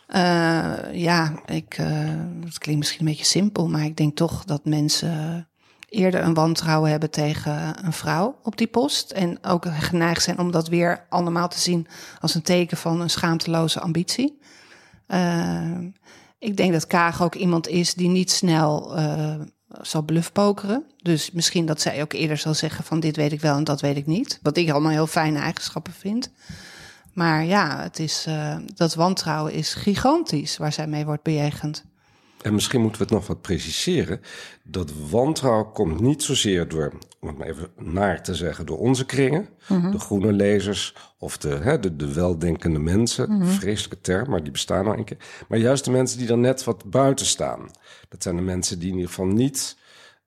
uh, 0.08 0.94
ja 0.94 1.42
ik, 1.46 1.78
uh, 1.78 1.86
het 2.44 2.58
klinkt 2.58 2.78
misschien 2.78 3.00
een 3.00 3.06
beetje 3.06 3.24
simpel, 3.24 3.68
maar 3.68 3.84
ik 3.84 3.96
denk 3.96 4.16
toch 4.16 4.44
dat 4.44 4.64
mensen 4.64 5.48
eerder 5.88 6.22
een 6.22 6.34
wantrouwen 6.34 6.90
hebben 6.90 7.10
tegen 7.10 7.86
een 7.86 7.92
vrouw 7.92 8.38
op 8.42 8.56
die 8.56 8.66
post. 8.66 9.10
En 9.10 9.44
ook 9.44 9.66
geneigd 9.70 10.22
zijn 10.22 10.38
om 10.38 10.50
dat 10.50 10.68
weer 10.68 11.06
allemaal 11.08 11.48
te 11.48 11.60
zien 11.60 11.86
als 12.20 12.34
een 12.34 12.42
teken 12.42 12.76
van 12.76 13.00
een 13.00 13.10
schaamteloze 13.10 13.80
ambitie. 13.80 14.38
Uh, 15.08 15.78
ik 16.38 16.56
denk 16.56 16.72
dat 16.72 16.86
Kaag 16.86 17.22
ook 17.22 17.34
iemand 17.34 17.68
is 17.68 17.94
die 17.94 18.08
niet 18.08 18.30
snel 18.30 18.96
zal 19.80 20.02
bluffpokeren. 20.02 20.84
Dus 21.02 21.30
misschien 21.30 21.66
dat 21.66 21.80
zij 21.80 22.02
ook 22.02 22.12
eerder 22.12 22.36
zal 22.36 22.54
zeggen 22.54 22.84
van 22.84 23.00
dit 23.00 23.16
weet 23.16 23.32
ik 23.32 23.40
wel 23.40 23.56
en 23.56 23.64
dat 23.64 23.80
weet 23.80 23.96
ik 23.96 24.06
niet. 24.06 24.38
Wat 24.42 24.56
ik 24.56 24.70
allemaal 24.70 24.92
heel 24.92 25.06
fijne 25.06 25.38
eigenschappen 25.38 25.92
vind. 25.92 26.30
Maar 27.12 27.44
ja, 27.44 27.82
het 27.82 27.98
is, 27.98 28.24
uh, 28.28 28.56
dat 28.74 28.94
wantrouwen 28.94 29.52
is 29.52 29.74
gigantisch 29.74 30.56
waar 30.56 30.72
zij 30.72 30.86
mee 30.86 31.04
wordt 31.04 31.22
bejegend. 31.22 31.84
En 32.42 32.54
misschien 32.54 32.80
moeten 32.80 32.98
we 32.98 33.06
het 33.06 33.14
nog 33.14 33.26
wat 33.26 33.40
preciseren. 33.40 34.20
Dat 34.62 34.92
wantrouwen 35.10 35.72
komt 35.72 36.00
niet 36.00 36.22
zozeer 36.22 36.68
door, 36.68 36.92
om 37.20 37.28
het 37.28 37.38
maar 37.38 37.46
even 37.46 37.68
naar 37.76 38.22
te 38.22 38.34
zeggen, 38.34 38.66
door 38.66 38.78
onze 38.78 39.06
kringen, 39.06 39.48
mhm. 39.68 39.90
de 39.90 39.98
groene 39.98 40.32
lezers 40.32 40.94
of 41.18 41.38
de, 41.38 41.48
hè, 41.48 41.80
de, 41.80 41.96
de 41.96 42.14
weldenkende 42.14 42.78
mensen. 42.78 43.32
Mm 43.32 43.46
Vreselijke 43.46 44.00
term, 44.00 44.30
maar 44.30 44.42
die 44.42 44.52
bestaan 44.52 44.84
nou 44.84 44.98
een 44.98 45.04
keer. 45.04 45.44
Maar 45.48 45.58
juist 45.58 45.84
de 45.84 45.90
mensen 45.90 46.18
die 46.18 46.28
er 46.28 46.38
net 46.38 46.64
wat 46.64 46.90
buiten 46.90 47.26
staan. 47.26 47.70
Dat 48.08 48.22
zijn 48.22 48.36
de 48.36 48.42
mensen 48.42 48.78
die 48.78 48.88
in 48.88 48.94
ieder 48.94 49.08
geval 49.08 49.26
niet, 49.26 49.76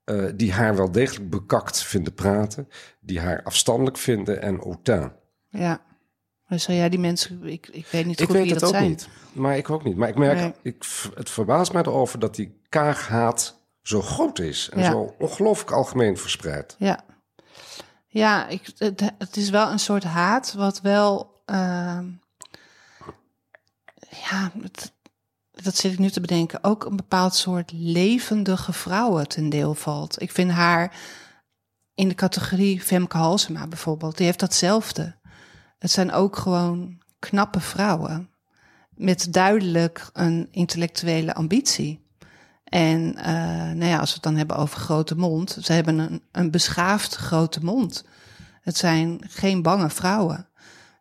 uh, 0.05 0.29
die 0.35 0.51
haar 0.51 0.75
wel 0.75 0.91
degelijk 0.91 1.29
bekakt 1.29 1.83
vinden 1.83 2.13
praten, 2.13 2.67
die 2.99 3.19
haar 3.19 3.43
afstandelijk 3.43 3.97
vinden 3.97 4.41
en 4.41 4.59
autain. 4.59 5.11
Ja. 5.49 5.81
Dus 6.47 6.65
jij 6.65 6.89
die 6.89 6.99
mensen, 6.99 7.43
ik, 7.43 7.67
ik 7.71 7.87
weet 7.87 8.05
niet 8.05 8.19
ik 8.19 8.25
goed 8.25 8.35
weet 8.35 8.43
wie 8.43 8.51
het 8.51 8.61
dat 8.61 8.69
ook 8.69 8.75
zijn. 8.75 8.89
Niet. 8.89 9.09
Maar 9.31 9.57
ik 9.57 9.69
ook 9.69 9.83
niet. 9.83 9.95
Maar 9.95 10.09
ik 10.09 10.17
merk, 10.17 10.55
ik, 10.61 10.85
het 11.15 11.29
verbaast 11.29 11.73
mij 11.73 11.81
erover 11.81 12.19
dat 12.19 12.35
die 12.35 12.61
kaaghaat 12.69 13.60
zo 13.81 14.01
groot 14.01 14.39
is 14.39 14.69
en 14.69 14.83
zo 14.83 15.15
ongelooflijk 15.19 15.71
algemeen 15.71 16.17
verspreid. 16.17 16.75
Ja, 16.77 17.03
ja 18.07 18.47
ik, 18.47 18.73
het, 18.77 19.01
het, 19.17 19.37
is 19.37 19.49
wel 19.49 19.71
een 19.71 19.79
soort 19.79 20.03
haat 20.03 20.53
wat 20.53 20.81
wel, 20.81 21.41
uh, 21.45 21.99
ja, 24.09 24.51
het, 24.61 24.91
dat 25.51 25.75
zit 25.75 25.91
ik 25.91 25.99
nu 25.99 26.09
te 26.09 26.21
bedenken, 26.21 26.63
ook 26.63 26.85
een 26.85 26.95
bepaald 26.95 27.35
soort 27.35 27.71
levendige 27.73 28.73
vrouwen 28.73 29.27
ten 29.27 29.49
deel 29.49 29.73
valt. 29.73 30.21
Ik 30.21 30.31
vind 30.31 30.51
haar 30.51 30.95
in 31.95 32.07
de 32.07 32.15
categorie 32.15 32.81
Femke 32.81 33.17
Halsema 33.17 33.67
bijvoorbeeld, 33.67 34.17
die 34.17 34.25
heeft 34.25 34.39
datzelfde. 34.39 35.15
Het 35.79 35.91
zijn 35.91 36.11
ook 36.11 36.35
gewoon 36.35 36.99
knappe 37.19 37.59
vrouwen 37.59 38.29
met 38.89 39.27
duidelijk 39.33 40.09
een 40.13 40.47
intellectuele 40.51 41.33
ambitie. 41.33 42.00
En 42.71 43.15
uh, 43.17 43.25
nou 43.71 43.85
ja, 43.85 43.99
als 43.99 44.07
we 44.09 44.13
het 44.13 44.23
dan 44.23 44.35
hebben 44.35 44.55
over 44.55 44.79
grote 44.79 45.15
mond, 45.15 45.57
ze 45.61 45.73
hebben 45.73 45.97
een, 45.97 46.21
een 46.31 46.51
beschaafd 46.51 47.15
grote 47.15 47.59
mond. 47.63 48.05
Het 48.61 48.77
zijn 48.77 49.21
geen 49.29 49.61
bange 49.61 49.89
vrouwen. 49.89 50.47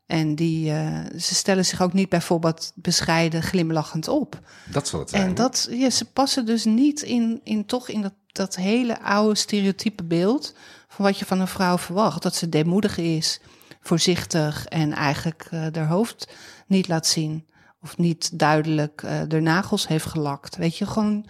En 0.06 0.34
die, 0.34 0.70
uh, 0.70 0.98
ze 1.18 1.34
stellen 1.34 1.66
zich 1.66 1.82
ook 1.82 1.92
niet 1.92 2.08
bijvoorbeeld 2.08 2.72
bescheiden 2.74 3.42
glimlachend 3.42 4.08
op. 4.08 4.40
Dat 4.70 4.90
het 4.90 5.10
zijn. 5.10 5.28
En 5.28 5.34
dat, 5.34 5.68
ja, 5.70 5.90
ze 5.90 6.04
passen 6.04 6.46
dus 6.46 6.64
niet 6.64 7.02
in, 7.02 7.40
in 7.44 7.66
toch 7.66 7.88
in 7.88 8.02
dat, 8.02 8.14
dat 8.26 8.56
hele 8.56 9.00
oude 9.00 9.34
stereotype 9.34 10.04
beeld 10.04 10.54
van 10.88 11.04
wat 11.04 11.18
je 11.18 11.24
van 11.24 11.40
een 11.40 11.48
vrouw 11.48 11.78
verwacht. 11.78 12.22
Dat 12.22 12.34
ze 12.34 12.48
deemoedig 12.48 12.98
is, 12.98 13.40
voorzichtig 13.80 14.66
en 14.66 14.92
eigenlijk 14.92 15.48
uh, 15.54 15.66
haar 15.72 15.86
hoofd 15.86 16.32
niet 16.66 16.88
laat 16.88 17.06
zien. 17.06 17.48
Of 17.82 17.98
niet 17.98 18.38
duidelijk 18.38 19.02
uh, 19.02 19.20
de 19.28 19.40
nagels 19.40 19.88
heeft 19.88 20.06
gelakt. 20.06 20.56
Weet 20.56 20.76
je, 20.76 20.86
gewoon 20.86 21.26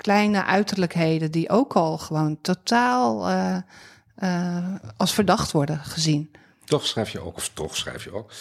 kleine 0.00 0.44
uiterlijkheden 0.44 1.30
die 1.30 1.48
ook 1.50 1.72
al 1.72 1.98
gewoon 1.98 2.40
totaal 2.40 3.30
uh, 3.30 4.74
als 4.96 5.14
verdacht 5.14 5.52
worden 5.52 5.78
gezien. 5.78 6.30
Toch 6.64 6.86
schrijf 6.86 7.10
je 7.10 7.20
ook, 7.20 7.36
of 7.36 7.50
toch 7.54 7.76
schrijf 7.76 8.04
je 8.04 8.14
ook. 8.14 8.32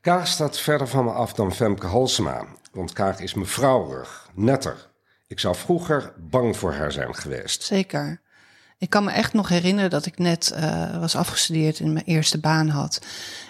Kaag 0.00 0.26
staat 0.26 0.58
verder 0.58 0.88
van 0.88 1.04
me 1.04 1.12
af 1.12 1.32
dan 1.32 1.54
Femke 1.54 1.86
Halsema. 1.86 2.46
Want 2.72 2.92
Kaag 2.92 3.20
is 3.20 3.34
mevrouwig, 3.34 4.28
netter. 4.34 4.90
Ik 5.26 5.40
zou 5.40 5.54
vroeger 5.56 6.12
bang 6.18 6.56
voor 6.56 6.72
haar 6.72 6.92
zijn 6.92 7.14
geweest. 7.14 7.62
Zeker. 7.62 8.21
Ik 8.82 8.90
kan 8.90 9.04
me 9.04 9.10
echt 9.10 9.32
nog 9.32 9.48
herinneren 9.48 9.90
dat 9.90 10.06
ik 10.06 10.18
net 10.18 10.50
eh, 10.50 10.98
was 10.98 11.16
afgestudeerd 11.16 11.80
en 11.80 11.92
mijn 11.92 12.04
eerste 12.04 12.38
baan 12.38 12.68
had. 12.68 13.06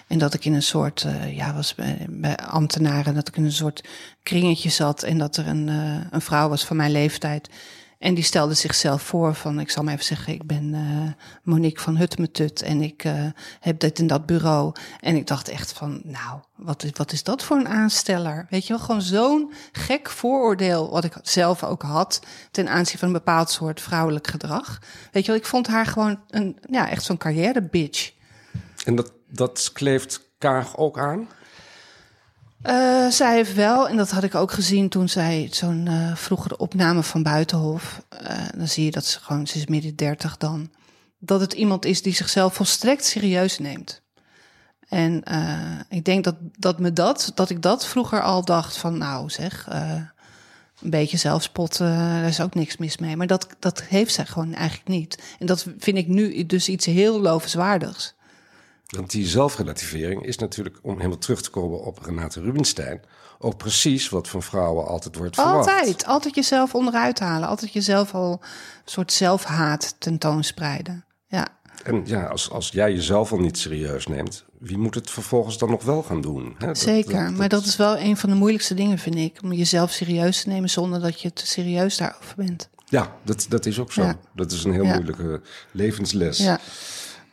En 0.07 0.17
dat 0.17 0.33
ik 0.33 0.45
in 0.45 0.53
een 0.53 0.63
soort, 0.63 1.03
uh, 1.03 1.35
ja, 1.35 1.53
was 1.53 1.75
bij, 2.09 2.37
ambtenaren, 2.37 3.13
dat 3.13 3.27
ik 3.27 3.37
in 3.37 3.43
een 3.43 3.51
soort 3.51 3.83
kringetje 4.23 4.69
zat. 4.69 5.03
En 5.03 5.17
dat 5.17 5.37
er 5.37 5.47
een, 5.47 5.67
uh, 5.67 5.95
een 6.11 6.21
vrouw 6.21 6.49
was 6.49 6.65
van 6.65 6.75
mijn 6.75 6.91
leeftijd. 6.91 7.49
En 8.03 8.13
die 8.13 8.23
stelde 8.23 8.53
zichzelf 8.53 9.01
voor 9.01 9.35
van, 9.35 9.59
ik 9.59 9.69
zal 9.69 9.83
maar 9.83 9.93
even 9.93 10.05
zeggen, 10.05 10.33
ik 10.33 10.45
ben 10.45 10.73
uh, 10.73 11.11
Monique 11.43 11.81
van 11.81 11.97
Huttemetut 11.97 12.61
en 12.61 12.81
ik 12.81 13.03
uh, 13.03 13.25
heb 13.59 13.79
dit 13.79 13.99
en 13.99 14.07
dat 14.07 14.25
bureau. 14.25 14.73
En 14.99 15.15
ik 15.15 15.27
dacht 15.27 15.49
echt 15.49 15.73
van, 15.73 16.01
nou, 16.03 16.39
wat 16.55 16.83
is, 16.83 16.91
wat 16.93 17.11
is 17.11 17.23
dat 17.23 17.43
voor 17.43 17.57
een 17.57 17.67
aansteller? 17.67 18.47
Weet 18.49 18.67
je 18.67 18.73
wel, 18.73 18.81
gewoon 18.81 19.01
zo'n 19.01 19.53
gek 19.71 20.09
vooroordeel 20.09 20.89
wat 20.89 21.03
ik 21.03 21.13
zelf 21.21 21.63
ook 21.63 21.81
had 21.81 22.21
ten 22.51 22.69
aanzien 22.69 22.99
van 22.99 23.07
een 23.07 23.13
bepaald 23.13 23.49
soort 23.49 23.81
vrouwelijk 23.81 24.27
gedrag. 24.27 24.79
Weet 25.11 25.25
je 25.25 25.31
wel, 25.31 25.39
ik 25.39 25.47
vond 25.47 25.67
haar 25.67 25.85
gewoon 25.85 26.19
een, 26.29 26.57
ja, 26.69 26.89
echt 26.89 27.03
zo'n 27.03 27.17
carrière 27.17 27.61
bitch. 27.61 28.11
En 28.85 28.95
dat, 28.95 29.11
dat 29.27 29.69
kleeft 29.73 30.21
Kaag 30.37 30.77
ook 30.77 30.99
aan? 30.99 31.27
Uh, 32.63 33.09
zij 33.09 33.35
heeft 33.35 33.53
wel, 33.53 33.89
en 33.89 33.97
dat 33.97 34.11
had 34.11 34.23
ik 34.23 34.35
ook 34.35 34.51
gezien 34.51 34.89
toen 34.89 35.09
zij 35.09 35.47
zo'n 35.51 35.85
uh, 35.89 36.15
vroegere 36.15 36.57
opname 36.57 37.03
van 37.03 37.23
Buitenhof. 37.23 38.01
Uh, 38.21 38.37
dan 38.57 38.67
zie 38.67 38.85
je 38.85 38.91
dat 38.91 39.05
ze 39.05 39.19
gewoon, 39.19 39.47
ze 39.47 39.57
is 39.57 39.65
midden 39.65 39.95
dertig 39.95 40.37
dan. 40.37 40.71
Dat 41.19 41.41
het 41.41 41.53
iemand 41.53 41.85
is 41.85 42.01
die 42.01 42.13
zichzelf 42.13 42.53
volstrekt 42.53 43.05
serieus 43.05 43.59
neemt. 43.59 44.01
En 44.89 45.23
ik 45.89 46.05
denk 46.05 46.23
dat, 46.23 46.35
dat 46.39 46.79
me 46.79 46.93
dat, 46.93 47.31
dat 47.35 47.49
ik 47.49 47.61
dat 47.61 47.85
vroeger 47.85 48.21
al 48.21 48.45
dacht 48.45 48.77
van, 48.77 48.97
nou 48.97 49.29
zeg, 49.29 49.67
een 49.69 50.89
beetje 50.89 51.17
zelfspot, 51.17 51.77
daar 51.77 52.23
is 52.23 52.41
ook 52.41 52.55
niks 52.55 52.77
mis 52.77 52.97
mee. 52.97 53.17
Maar 53.17 53.27
dat, 53.27 53.47
dat 53.59 53.83
heeft 53.83 54.13
zij 54.13 54.25
gewoon 54.25 54.53
eigenlijk 54.53 54.87
niet. 54.87 55.23
En 55.39 55.45
dat 55.45 55.65
vind 55.77 55.97
ik 55.97 56.07
nu 56.07 56.45
dus 56.45 56.69
iets 56.69 56.85
heel 56.85 57.21
lovenswaardigs. 57.21 58.13
Want 58.97 59.11
die 59.11 59.27
zelfrelativering 59.27 60.25
is 60.25 60.37
natuurlijk, 60.37 60.79
om 60.81 60.95
helemaal 60.95 61.17
terug 61.17 61.41
te 61.41 61.49
komen 61.49 61.83
op 61.83 61.99
Renate 62.03 62.41
Rubinstein, 62.41 63.01
ook 63.39 63.57
precies 63.57 64.09
wat 64.09 64.27
van 64.27 64.43
vrouwen 64.43 64.87
altijd 64.87 65.15
wordt 65.15 65.35
verwacht. 65.35 65.69
Altijd, 65.69 66.05
altijd 66.05 66.35
jezelf 66.35 66.75
onderuit 66.75 67.19
halen, 67.19 67.47
altijd 67.47 67.73
jezelf 67.73 68.13
al 68.13 68.31
een 68.31 68.39
soort 68.85 69.11
zelfhaat 69.11 69.95
tentoonspreiden. 69.97 71.05
Ja. 71.27 71.47
En 71.83 72.01
ja, 72.05 72.25
als, 72.25 72.49
als 72.49 72.69
jij 72.69 72.93
jezelf 72.93 73.31
al 73.31 73.39
niet 73.39 73.57
serieus 73.57 74.07
neemt, 74.07 74.45
wie 74.59 74.77
moet 74.77 74.95
het 74.95 75.09
vervolgens 75.11 75.57
dan 75.57 75.69
nog 75.69 75.83
wel 75.83 76.03
gaan 76.03 76.21
doen? 76.21 76.55
Hè? 76.57 76.75
Zeker, 76.75 77.13
dat, 77.13 77.21
dat, 77.27 77.37
maar 77.37 77.49
dat 77.49 77.65
is 77.65 77.75
wel 77.75 77.97
een 77.97 78.17
van 78.17 78.29
de 78.29 78.35
moeilijkste 78.35 78.73
dingen, 78.73 78.97
vind 78.97 79.15
ik. 79.15 79.37
Om 79.43 79.53
jezelf 79.53 79.91
serieus 79.91 80.41
te 80.41 80.49
nemen 80.49 80.69
zonder 80.69 81.01
dat 81.01 81.21
je 81.21 81.33
te 81.33 81.47
serieus 81.47 81.97
daarover 81.97 82.35
bent. 82.35 82.69
Ja, 82.85 83.15
dat, 83.23 83.45
dat 83.49 83.65
is 83.65 83.79
ook 83.79 83.91
zo. 83.91 84.01
Ja. 84.01 84.17
Dat 84.35 84.51
is 84.51 84.63
een 84.63 84.73
heel 84.73 84.83
ja. 84.83 84.93
moeilijke 84.93 85.41
levensles. 85.71 86.37
Ja. 86.37 86.59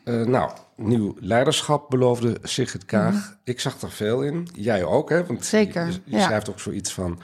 Uh, 0.04 0.26
nou, 0.26 0.50
nieuw 0.82 1.14
leiderschap 1.18 1.90
beloofde 1.90 2.38
Sigrid 2.42 2.84
Kaag. 2.84 3.12
Mm 3.12 3.20
-hmm. 3.20 3.36
Ik 3.44 3.60
zag 3.60 3.80
er 3.80 3.90
veel 3.90 4.22
in. 4.22 4.48
Jij 4.52 4.84
ook, 4.84 5.10
hè? 5.10 5.26
Want 5.26 5.44
Zeker, 5.44 5.86
je, 5.86 5.92
je 5.92 6.16
ja. 6.16 6.22
schrijft 6.22 6.50
ook 6.50 6.60
zoiets 6.60 6.92
van... 6.92 7.20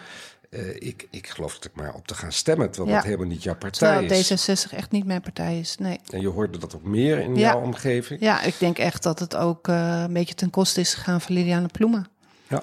Uh, 0.50 0.74
ik, 0.74 1.08
ik 1.10 1.28
geloof 1.28 1.54
dat 1.54 1.64
ik 1.64 1.74
maar 1.74 1.94
op 1.94 2.06
te 2.06 2.14
gaan 2.14 2.32
stemmen, 2.32 2.70
terwijl 2.70 2.90
ja. 2.90 2.96
dat 2.96 3.04
helemaal 3.04 3.26
niet 3.28 3.42
jouw 3.42 3.56
partij 3.56 3.98
terwijl 3.98 4.20
is. 4.20 4.48
D66 4.70 4.74
echt 4.74 4.90
niet 4.90 5.06
mijn 5.06 5.20
partij 5.20 5.58
is, 5.58 5.76
nee. 5.78 6.00
En 6.10 6.20
je 6.20 6.28
hoorde 6.28 6.58
dat 6.58 6.74
ook 6.74 6.82
meer 6.82 7.18
in 7.18 7.34
ja. 7.34 7.40
jouw 7.40 7.60
omgeving? 7.60 8.20
Ja, 8.20 8.42
ik 8.42 8.54
denk 8.58 8.78
echt 8.78 9.02
dat 9.02 9.18
het 9.18 9.36
ook 9.36 9.68
uh, 9.68 10.02
een 10.02 10.12
beetje 10.12 10.34
ten 10.34 10.50
koste 10.50 10.80
is 10.80 10.94
gegaan 10.94 11.20
van 11.20 11.34
Liliane 11.34 11.66
Ploemen. 11.66 12.06
Ja. 12.48 12.62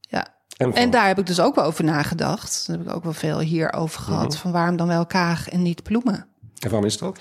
Ja. 0.00 0.26
En, 0.56 0.74
en, 0.74 0.90
daar 0.90 1.06
heb 1.06 1.18
ik 1.18 1.26
dus 1.26 1.40
ook 1.40 1.54
wel 1.54 1.64
over 1.64 1.84
nagedacht. 1.84 2.66
Daar 2.66 2.76
heb 2.76 2.86
ik 2.86 2.94
ook 2.94 3.04
wel 3.04 3.12
veel 3.12 3.40
hierover 3.40 4.00
gehad. 4.00 4.22
Mm 4.22 4.30
-hmm. 4.30 4.38
Van 4.38 4.52
waarom 4.52 4.76
dan 4.76 4.86
wel 4.86 5.06
Kaag 5.06 5.48
en 5.48 5.62
niet 5.62 5.82
Ploemen? 5.82 6.26
En 6.58 6.70
waarom 6.70 6.84
is 6.84 6.98
dat? 6.98 7.20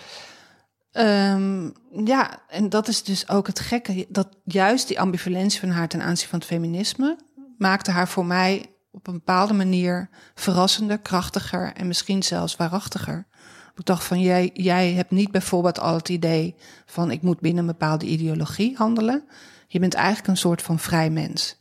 Um, 0.97 1.73
ja, 2.05 2.39
en 2.47 2.69
dat 2.69 2.87
is 2.87 3.03
dus 3.03 3.29
ook 3.29 3.47
het 3.47 3.59
gekke. 3.59 4.05
Dat 4.09 4.27
juist 4.43 4.87
die 4.87 4.99
ambivalentie 4.99 5.59
van 5.59 5.69
haar 5.69 5.87
ten 5.87 6.01
aanzien 6.01 6.27
van 6.27 6.39
het 6.39 6.47
feminisme 6.47 7.17
maakte 7.57 7.91
haar 7.91 8.07
voor 8.07 8.25
mij 8.25 8.65
op 8.91 9.07
een 9.07 9.13
bepaalde 9.13 9.53
manier 9.53 10.09
verrassender, 10.35 10.99
krachtiger 10.99 11.73
en 11.73 11.87
misschien 11.87 12.23
zelfs 12.23 12.55
waarachtiger. 12.55 13.27
Ik 13.75 13.85
dacht 13.85 14.03
van 14.03 14.19
jij, 14.19 14.49
jij 14.53 14.93
hebt 14.93 15.11
niet 15.11 15.31
bijvoorbeeld 15.31 15.79
al 15.79 15.95
het 15.95 16.09
idee 16.09 16.55
van 16.85 17.11
ik 17.11 17.21
moet 17.21 17.39
binnen 17.39 17.59
een 17.59 17.71
bepaalde 17.71 18.05
ideologie 18.05 18.75
handelen. 18.77 19.23
Je 19.67 19.79
bent 19.79 19.93
eigenlijk 19.93 20.27
een 20.27 20.37
soort 20.37 20.61
van 20.61 20.79
vrij 20.79 21.09
mens. 21.09 21.59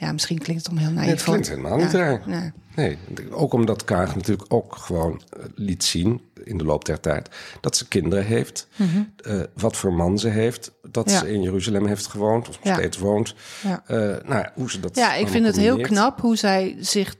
Ja, 0.00 0.12
misschien 0.12 0.38
klinkt 0.38 0.62
het 0.62 0.72
om 0.72 0.78
heel 0.78 0.90
naïef. 0.90 1.06
Nee, 1.06 1.14
het 1.14 1.24
klinkt 1.24 1.48
helemaal 1.48 1.76
niet 1.76 1.92
ja. 1.92 2.20
Nee. 2.26 2.52
nee, 2.74 2.98
ook 3.30 3.52
omdat 3.52 3.84
Kaag 3.84 4.14
natuurlijk 4.14 4.52
ook 4.52 4.76
gewoon 4.76 5.22
uh, 5.36 5.44
liet 5.54 5.84
zien 5.84 6.20
in 6.44 6.58
de 6.58 6.64
loop 6.64 6.84
der 6.84 7.00
tijd 7.00 7.28
dat 7.60 7.76
ze 7.76 7.88
kinderen 7.88 8.24
heeft, 8.24 8.68
mm 8.76 8.88
-hmm. 8.88 9.14
uh, 9.26 9.42
wat 9.54 9.76
voor 9.76 9.92
man 9.92 10.18
ze 10.18 10.28
heeft, 10.28 10.72
dat 10.90 11.10
ja. 11.10 11.18
ze 11.18 11.32
in 11.32 11.42
Jeruzalem 11.42 11.86
heeft 11.86 12.06
gewoond 12.06 12.48
of 12.48 12.64
nog 12.64 12.74
steeds 12.74 12.98
woont. 12.98 13.34
Ja. 13.62 13.82
Uh, 13.88 14.16
nou, 14.24 14.46
hoe 14.54 14.70
ze 14.70 14.80
dat. 14.80 14.96
Ja, 14.96 15.14
ik 15.14 15.28
vind 15.28 15.46
het 15.46 15.56
heel 15.56 15.80
knap 15.80 16.20
hoe 16.20 16.36
zij 16.36 16.76
zich 16.78 17.14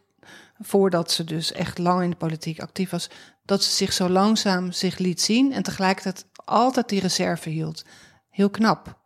voordat 0.59 1.11
ze 1.11 1.25
dus 1.25 1.53
echt 1.53 1.79
lang 1.79 2.03
in 2.03 2.11
de 2.11 2.17
politiek 2.17 2.61
actief 2.61 2.91
was, 2.91 3.11
dat 3.45 3.63
ze 3.63 3.71
zich 3.71 3.93
zo 3.93 4.09
langzaam 4.09 4.73
zich 4.73 4.99
liet 4.99 5.21
zien 5.21 5.53
en 5.53 5.63
tegelijkertijd 5.63 6.27
altijd 6.45 6.89
die 6.89 7.01
reserve 7.01 7.49
hield. 7.49 7.85
Heel 8.31 8.51
knap. 8.51 9.00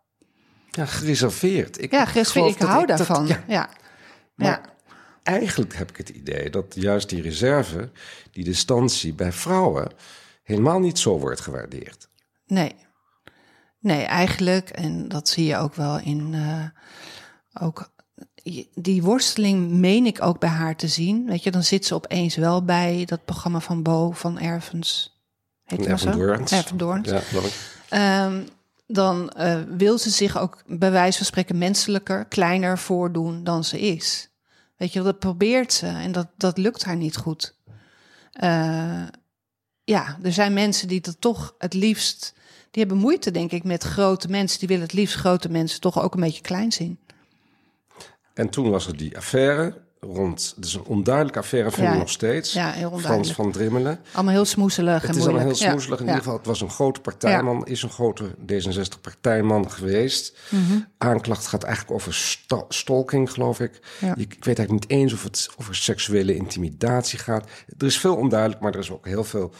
Ja, 0.75 0.85
gereserveerd. 0.85 1.81
Ik 1.81 1.91
ja, 1.91 2.05
gereserveerd. 2.05 2.55
Ik 2.55 2.67
hou 2.67 2.81
ik 2.81 2.87
daarvan. 2.87 3.27
Dat, 3.27 3.37
ja. 3.37 3.43
ja. 3.47 3.69
Maar 4.35 4.47
ja. 4.47 4.61
eigenlijk 5.23 5.75
heb 5.75 5.89
ik 5.89 5.97
het 5.97 6.09
idee 6.09 6.49
dat 6.49 6.75
juist 6.75 7.09
die 7.09 7.21
reserve, 7.21 7.89
die 8.31 8.43
distantie 8.43 9.13
bij 9.13 9.31
vrouwen, 9.31 9.91
helemaal 10.43 10.79
niet 10.79 10.99
zo 10.99 11.19
wordt 11.19 11.41
gewaardeerd. 11.41 12.07
Nee. 12.45 12.75
Nee, 13.79 14.03
eigenlijk, 14.03 14.69
en 14.69 15.07
dat 15.07 15.29
zie 15.29 15.45
je 15.45 15.57
ook 15.57 15.75
wel 15.75 15.99
in. 15.99 16.33
Uh, 16.33 16.65
ook 17.61 17.93
die 18.73 19.03
worsteling 19.03 19.69
meen 19.71 20.05
ik 20.05 20.21
ook 20.21 20.39
bij 20.39 20.49
haar 20.49 20.75
te 20.75 20.87
zien. 20.87 21.25
Weet 21.25 21.43
je, 21.43 21.51
dan 21.51 21.63
zit 21.63 21.85
ze 21.85 21.95
opeens 21.95 22.35
wel 22.35 22.65
bij 22.65 23.03
dat 23.05 23.25
programma 23.25 23.59
van 23.59 23.83
Bo 23.83 24.11
van 24.11 24.39
Ervens. 24.39 25.19
Heet 25.63 25.85
Erven 25.85 26.11
Doorns. 26.11 26.51
Erven 26.51 26.77
Doorns. 26.77 27.09
Ja, 27.89 28.25
um, 28.25 28.47
dan 28.87 29.33
uh, 29.37 29.61
wil 29.77 29.97
ze 29.97 30.09
zich 30.09 30.37
ook 30.37 30.63
bij 30.65 30.91
wijze 30.91 31.17
van 31.17 31.25
spreken 31.25 31.57
menselijker, 31.57 32.25
kleiner 32.25 32.77
voordoen 32.77 33.43
dan 33.43 33.63
ze 33.63 33.79
is. 33.79 34.29
Weet 34.77 34.93
je, 34.93 35.01
dat 35.01 35.19
probeert 35.19 35.73
ze 35.73 35.87
en 35.87 36.11
dat, 36.11 36.27
dat 36.37 36.57
lukt 36.57 36.83
haar 36.83 36.95
niet 36.95 37.17
goed. 37.17 37.55
Uh, 38.43 39.03
ja, 39.83 40.17
er 40.23 40.33
zijn 40.33 40.53
mensen 40.53 40.87
die 40.87 41.01
dat 41.01 41.21
toch 41.21 41.55
het 41.57 41.73
liefst, 41.73 42.33
die 42.71 42.83
hebben 42.83 42.97
moeite 42.97 43.31
denk 43.31 43.51
ik 43.51 43.63
met 43.63 43.83
grote 43.83 44.27
mensen. 44.27 44.59
Die 44.59 44.67
willen 44.67 44.83
het 44.83 44.93
liefst 44.93 45.15
grote 45.15 45.49
mensen 45.49 45.81
toch 45.81 46.01
ook 46.01 46.13
een 46.13 46.21
beetje 46.21 46.41
klein 46.41 46.71
zien. 46.71 46.99
En 48.33 48.49
toen 48.49 48.69
was 48.69 48.87
er 48.87 48.97
die 48.97 49.17
affaire 49.17 49.84
rond, 50.13 50.53
het 50.55 50.65
is 50.65 50.73
een 50.73 50.83
onduidelijke 50.83 51.39
affaire 51.39 51.71
vind 51.71 51.87
ja, 51.87 51.93
ik 51.93 51.99
nog 51.99 52.09
steeds. 52.09 52.53
Ja, 52.53 52.71
heel. 52.71 52.97
Frans 52.97 53.33
van 53.33 53.51
Drimmelen. 53.51 53.99
Allemaal 54.11 54.33
heel 54.33 54.45
smoezelig 54.45 55.01
het 55.01 55.03
en 55.03 55.09
is 55.09 55.15
moeilijk. 55.15 55.37
allemaal 55.37 55.59
heel 55.59 55.69
smoezelig. 55.69 55.99
In 55.99 56.05
ieder 56.05 56.21
geval, 56.21 56.37
het 56.37 56.45
was 56.45 56.61
een 56.61 56.69
grote 56.69 57.01
partijman, 57.01 57.65
is 57.65 57.83
een 57.83 57.89
grote 57.89 58.35
D66-partijman 58.51 59.71
geweest. 59.71 60.37
Mhm. 60.49 60.61
Mm 60.61 60.69
-hmm. 60.69 60.87
Aanklacht 60.97 61.47
gaat 61.47 61.63
eigenlijk 61.63 61.93
over 61.95 62.13
st 62.13 62.53
stalking, 62.69 63.31
geloof 63.31 63.59
ik. 63.59 63.71
Ik, 64.15 64.33
ik 64.33 64.45
weet 64.45 64.57
eigenlijk 64.59 64.71
niet 64.71 64.89
eens 64.89 65.13
of 65.13 65.23
het 65.23 65.49
over 65.59 65.75
seksuele 65.75 66.35
intimidatie 66.35 67.19
gaat. 67.19 67.49
Er 67.77 67.85
is 67.85 67.99
veel 67.99 68.15
onduidelijk, 68.15 68.61
maar 68.61 68.73
er 68.73 68.79
is 68.79 68.91
ook 68.91 69.05
heel 69.05 69.23
veel 69.23 69.53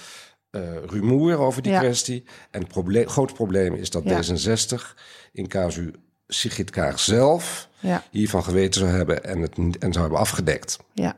uh, 0.51 0.61
rumoer 0.85 1.37
over 1.37 1.61
die 1.61 1.77
kwestie. 1.77 2.23
En 2.51 2.59
het 2.59 2.69
probleem, 2.69 3.07
grote 3.07 3.33
probleem 3.33 3.73
is 3.73 3.89
dat 3.89 4.03
D66 4.03 4.93
in 5.31 5.47
casu 5.47 5.93
Sigrid 6.27 6.69
Kaag 6.69 6.99
zelf 6.99 7.69
ja. 7.79 8.03
hiervan 8.11 8.43
geweten 8.43 8.81
zou 8.81 8.91
hebben 8.91 9.23
en 9.23 9.41
het 9.41 9.57
en 9.57 9.93
zou 9.93 9.99
hebben 9.99 10.19
afgedekt. 10.19 10.77
Ja, 10.93 11.17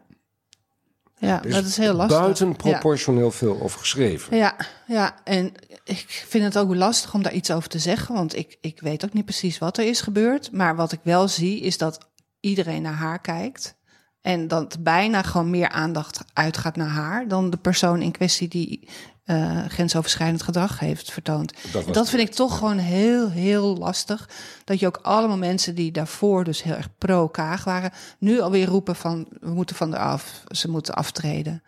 ja 1.18 1.40
dus 1.40 1.54
dat 1.54 1.66
is 1.66 1.78
heel 1.78 1.94
lastig. 1.94 2.20
Buitenproportioneel 2.20 3.26
ja. 3.26 3.32
veel 3.32 3.62
over 3.62 3.80
geschreven. 3.80 4.38
Ja, 4.38 4.56
ja, 4.88 5.16
en 5.24 5.54
ik 5.84 6.26
vind 6.28 6.44
het 6.44 6.58
ook 6.58 6.76
lastig 6.76 7.14
om 7.14 7.24
daar 7.24 7.34
iets 7.34 7.52
over 7.52 7.70
te 7.70 7.80
zeggen, 7.80 8.16
want 8.16 8.36
ik, 8.36 8.58
ik 8.62 8.80
weet 8.80 9.06
ook 9.06 9.14
niet 9.14 9.26
precies 9.26 9.58
wat 9.58 9.78
er 9.78 9.86
is 9.86 10.02
gebeurd. 10.02 10.52
Maar 10.52 10.76
wat 10.76 10.92
ik 10.92 11.00
wel 11.04 11.28
zie 11.28 11.62
is 11.62 11.78
dat 11.78 12.08
iedereen 12.40 12.82
naar 12.82 12.94
haar 12.94 13.22
kijkt. 13.22 13.76
En 14.22 14.48
dat 14.48 14.78
bijna 14.84 15.22
gewoon 15.22 15.50
meer 15.50 15.70
aandacht 15.70 16.24
uitgaat 16.34 16.76
naar 16.76 16.90
haar 16.90 17.28
dan 17.28 17.50
de 17.50 17.58
persoon 17.58 18.02
in 18.02 18.12
kwestie 18.12 18.48
die 18.48 18.90
uh, 19.28 19.66
grensoverschrijdend 19.68 20.42
gedrag 20.42 20.80
heeft 20.80 21.12
vertoond. 21.12 21.54
Dat, 21.72 21.94
dat 21.94 22.10
vind 22.10 22.22
ik 22.22 22.36
toch 22.36 22.58
gewoon 22.58 22.78
heel, 22.78 23.30
heel 23.30 23.78
lastig. 23.78 24.30
Dat 24.64 24.80
je 24.80 24.88
ook 24.88 25.00
allemaal 25.02 25.38
mensen 25.38 25.76
die 25.76 25.92
daarvoor 25.92 26.44
dus 26.44 26.64
heel 26.64 26.76
erg 26.76 26.90
pro-Kaag 26.98 27.64
waren, 27.64 27.92
nu 28.20 28.40
alweer 28.40 28.68
roepen 28.68 28.96
van 28.96 29.28
we 29.40 29.50
moeten 29.50 29.76
van 29.76 29.94
er 29.94 30.00
af, 30.00 30.44
ze 30.48 30.70
moeten 30.70 30.94
aftreden. 30.94 31.64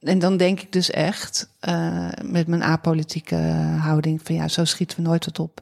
En 0.00 0.18
dan 0.18 0.36
denk 0.36 0.60
ik 0.60 0.72
dus 0.72 0.90
echt, 0.90 1.48
uh, 1.68 2.08
met 2.24 2.46
mijn 2.46 2.62
apolitieke 2.62 3.36
houding, 3.80 4.20
van 4.24 4.34
ja, 4.34 4.48
zo 4.48 4.64
schieten 4.64 4.96
we 4.96 5.02
nooit 5.02 5.24
wat 5.24 5.38
op. 5.38 5.60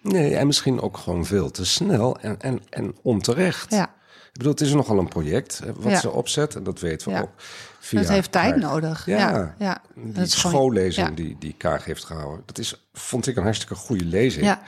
Nee, 0.00 0.36
en 0.36 0.46
misschien 0.46 0.80
ook 0.80 0.96
gewoon 0.96 1.26
veel 1.26 1.50
te 1.50 1.64
snel 1.64 2.18
en, 2.18 2.40
en, 2.40 2.60
en 2.70 2.94
onterecht. 3.02 3.70
Ja. 3.70 3.90
Ik 4.32 4.38
bedoel, 4.38 4.52
het 4.52 4.60
is 4.60 4.72
nogal 4.72 4.98
een 4.98 5.08
project 5.08 5.60
wat 5.76 5.92
Ja. 5.92 5.98
ze 6.00 6.10
opzet. 6.10 6.54
En 6.54 6.62
dat 6.62 6.80
weten 6.80 7.12
we 7.12 7.20
ook. 7.22 7.30
Via 7.80 8.00
dat 8.00 8.08
heeft 8.08 8.32
tijd 8.32 8.56
nodig. 8.56 9.06
Ja, 9.06 9.54
Ja. 9.58 9.82
Die 9.94 10.04
Dat 10.12 10.14
gewoon- 10.14 10.28
schoollezing 10.52 11.14
die, 11.16 11.36
die 11.38 11.54
Kaag 11.58 11.84
heeft 11.84 12.04
gehouden. 12.04 12.42
Dat 12.46 12.58
is, 12.58 12.86
vond 12.92 13.26
ik 13.26 13.36
een 13.36 13.42
hartstikke 13.42 13.74
goede 13.74 14.04
lezing. 14.04 14.44
Ja. 14.44 14.62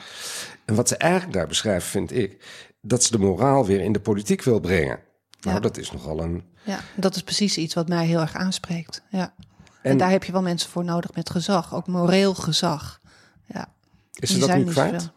En 0.65 0.75
wat 0.75 0.87
ze 0.87 0.97
eigenlijk 0.97 1.33
daar 1.33 1.47
beschrijft, 1.47 1.87
vind 1.87 2.11
ik... 2.13 2.43
dat 2.81 3.03
ze 3.03 3.11
de 3.11 3.17
moraal 3.17 3.65
weer 3.65 3.81
in 3.81 3.91
de 3.91 3.99
politiek 3.99 4.43
wil 4.43 4.59
brengen. 4.59 4.99
Nou, 5.41 5.55
Ja. 5.55 5.61
dat 5.61 5.77
is 5.77 5.91
nogal 5.91 6.19
een... 6.21 6.43
Ja, 6.63 6.79
dat 6.95 7.15
is 7.15 7.23
precies 7.23 7.57
iets 7.57 7.73
wat 7.73 7.87
mij 7.87 8.05
heel 8.05 8.19
erg 8.19 8.35
aanspreekt. 8.35 9.01
Ja. 9.09 9.33
En, 9.81 9.91
En- 9.91 9.97
daar 9.97 10.09
heb 10.11 10.23
je 10.23 10.31
wel 10.31 10.41
mensen 10.41 10.69
voor 10.69 10.83
nodig 10.83 11.13
met 11.13 11.29
gezag, 11.29 11.73
ook 11.75 11.87
moreel 11.87 12.33
gezag. 12.35 12.99
Ja. 13.45 13.67
Is 14.13 14.29
ze 14.29 14.39
dat 14.39 14.49
nu 14.49 14.63
niet 14.63 14.71
kwijt? 14.73 14.91
zoveel. 15.01 15.13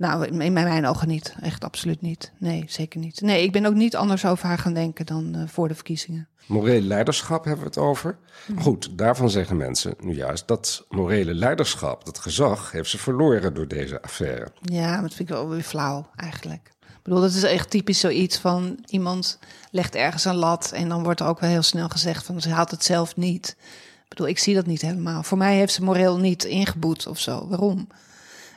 Nou, 0.00 0.26
in 0.26 0.52
mijn 0.52 0.86
ogen 0.86 1.08
niet. 1.08 1.34
Echt 1.40 1.64
absoluut 1.64 2.00
niet. 2.00 2.32
Nee, 2.38 2.64
zeker 2.68 3.00
niet. 3.00 3.20
Nee, 3.20 3.42
ik 3.42 3.52
ben 3.52 3.66
ook 3.66 3.74
niet 3.74 3.96
anders 3.96 4.26
over 4.26 4.46
haar 4.46 4.58
gaan 4.58 4.74
denken 4.74 5.06
dan 5.06 5.34
eh, 5.34 5.42
voor 5.46 5.68
de 5.68 5.74
verkiezingen. 5.74 6.28
Moreel 6.46 6.80
leiderschap 6.80 7.44
hebben 7.44 7.62
we 7.62 7.68
het 7.68 7.78
over. 7.78 8.18
Maar 8.54 8.62
goed, 8.62 8.98
daarvan 8.98 9.30
zeggen 9.30 9.56
mensen 9.56 9.94
nu 9.98 10.14
juist 10.14 10.48
dat 10.48 10.86
morele 10.88 11.34
leiderschap, 11.34 12.04
dat 12.04 12.18
gezag, 12.18 12.72
heeft 12.72 12.90
ze 12.90 12.98
verloren 12.98 13.54
door 13.54 13.68
deze 13.68 14.02
affaire. 14.02 14.48
Ja, 14.60 15.00
dat 15.00 15.14
vind 15.14 15.28
ik 15.28 15.34
wel 15.34 15.48
weer 15.48 15.62
flauw 15.62 16.10
eigenlijk. 16.16 16.70
Ik 16.80 17.02
bedoel, 17.02 17.20
dat 17.20 17.32
is 17.32 17.42
echt 17.42 17.70
typisch 17.70 18.00
zoiets 18.00 18.38
van 18.38 18.78
iemand 18.86 19.38
legt 19.70 19.94
ergens 19.94 20.24
een 20.24 20.34
lat 20.34 20.72
en 20.72 20.88
dan 20.88 21.02
wordt 21.02 21.20
er 21.20 21.26
ook 21.26 21.40
wel 21.40 21.50
heel 21.50 21.62
snel 21.62 21.88
gezegd 21.88 22.26
van 22.26 22.40
ze 22.40 22.50
haalt 22.50 22.70
het 22.70 22.84
zelf 22.84 23.16
niet. 23.16 23.56
Ik 24.02 24.08
bedoel, 24.08 24.28
ik 24.28 24.38
zie 24.38 24.54
dat 24.54 24.66
niet 24.66 24.82
helemaal. 24.82 25.22
Voor 25.22 25.38
mij 25.38 25.56
heeft 25.56 25.72
ze 25.72 25.84
moreel 25.84 26.18
niet 26.18 26.44
ingeboet 26.44 27.06
of 27.06 27.18
zo. 27.18 27.48
Waarom? 27.48 27.88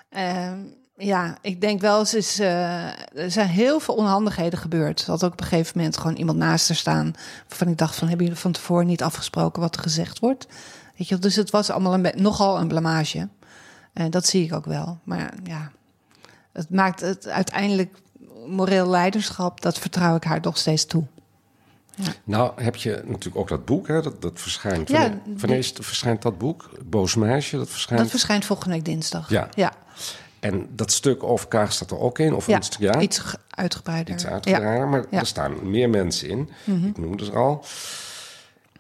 Ehm, 0.09 0.59
ja, 0.97 1.37
ik 1.41 1.61
denk 1.61 1.81
wel, 1.81 2.05
ze 2.05 2.17
is, 2.17 2.39
eh, 2.39 3.17
er 3.17 3.31
zijn 3.31 3.47
heel 3.47 3.79
veel 3.79 3.95
onhandigheden 3.95 4.59
gebeurd. 4.59 5.01
Er 5.01 5.09
had 5.09 5.23
ook 5.23 5.31
op 5.31 5.41
een 5.41 5.47
gegeven 5.47 5.77
moment 5.77 5.97
gewoon 5.97 6.15
iemand 6.15 6.37
naast 6.37 6.67
haar 6.67 6.77
staan. 6.77 7.13
Waarvan 7.47 7.67
ik 7.67 7.77
dacht 7.77 7.95
van, 7.95 8.07
hebben 8.07 8.25
jullie 8.25 8.41
van 8.41 8.51
tevoren 8.51 8.85
niet 8.85 9.03
afgesproken 9.03 9.61
wat 9.61 9.75
er 9.75 9.81
gezegd 9.81 10.19
wordt? 10.19 10.47
Weet 10.97 11.07
je, 11.07 11.19
dus 11.19 11.35
het 11.35 11.49
was 11.49 11.69
allemaal 11.69 11.93
een 11.93 12.11
nogal 12.15 12.59
een 12.59 12.67
blamage. 12.67 13.29
En 13.93 14.11
dat 14.11 14.25
zie 14.25 14.45
ik 14.45 14.53
ook 14.53 14.65
wel. 14.65 14.99
Maar 15.03 15.33
ja, 15.43 15.71
het 16.51 16.69
maakt 16.69 16.99
het 16.99 17.27
uiteindelijk 17.27 17.97
moreel 18.47 18.89
leiderschap, 18.89 19.61
dat 19.61 19.79
vertrouw 19.79 20.15
ik 20.15 20.23
haar 20.23 20.41
nog 20.41 20.57
steeds 20.57 20.85
toe. 20.85 21.03
Nou, 22.23 22.63
heb 22.63 22.75
je 22.75 23.01
natuurlijk 23.05 23.35
ook 23.35 23.47
dat 23.47 23.65
boek, 23.65 23.87
hè? 23.87 24.01
Dat, 24.01 24.21
dat 24.21 24.39
verschijnt. 24.39 24.89
Ja, 24.89 25.13
wanneer, 25.37 25.71
verschijnt 25.73 26.21
dat 26.21 26.37
boek? 26.37 26.69
Boos 26.85 27.15
meisje, 27.15 27.57
dat 27.57 27.69
verschijnt. 27.69 28.01
Dat 28.01 28.11
verschijnt 28.11 28.45
volgende 28.45 28.75
week 28.75 28.85
dinsdag. 28.85 29.29
Ja. 29.29 29.49
ja. 29.55 29.73
En 30.43 30.67
dat 30.71 30.91
stuk 30.91 31.23
over 31.23 31.47
Kaag 31.47 31.71
staat 31.73 31.91
er 31.91 31.99
ook 31.99 32.19
in, 32.19 32.33
of 32.33 32.47
ja. 32.47 32.57
iets, 32.57 32.69
ja, 32.79 32.99
iets 32.99 33.17
ge- 33.19 33.37
uitgebreider. 33.49 34.13
iets 34.13 34.23
Ja. 34.23 34.29
uitgebreider. 34.29 34.87
Maar 34.87 34.99
Ja. 34.99 35.05
Mhm. 35.09 35.15
er 35.17 35.25
staan 35.25 35.69
meer 35.69 35.89
mensen 35.89 36.29
in. 36.29 36.49
Ik 36.65 36.97
noemde 36.97 37.25
ze 37.25 37.31
al. 37.31 37.65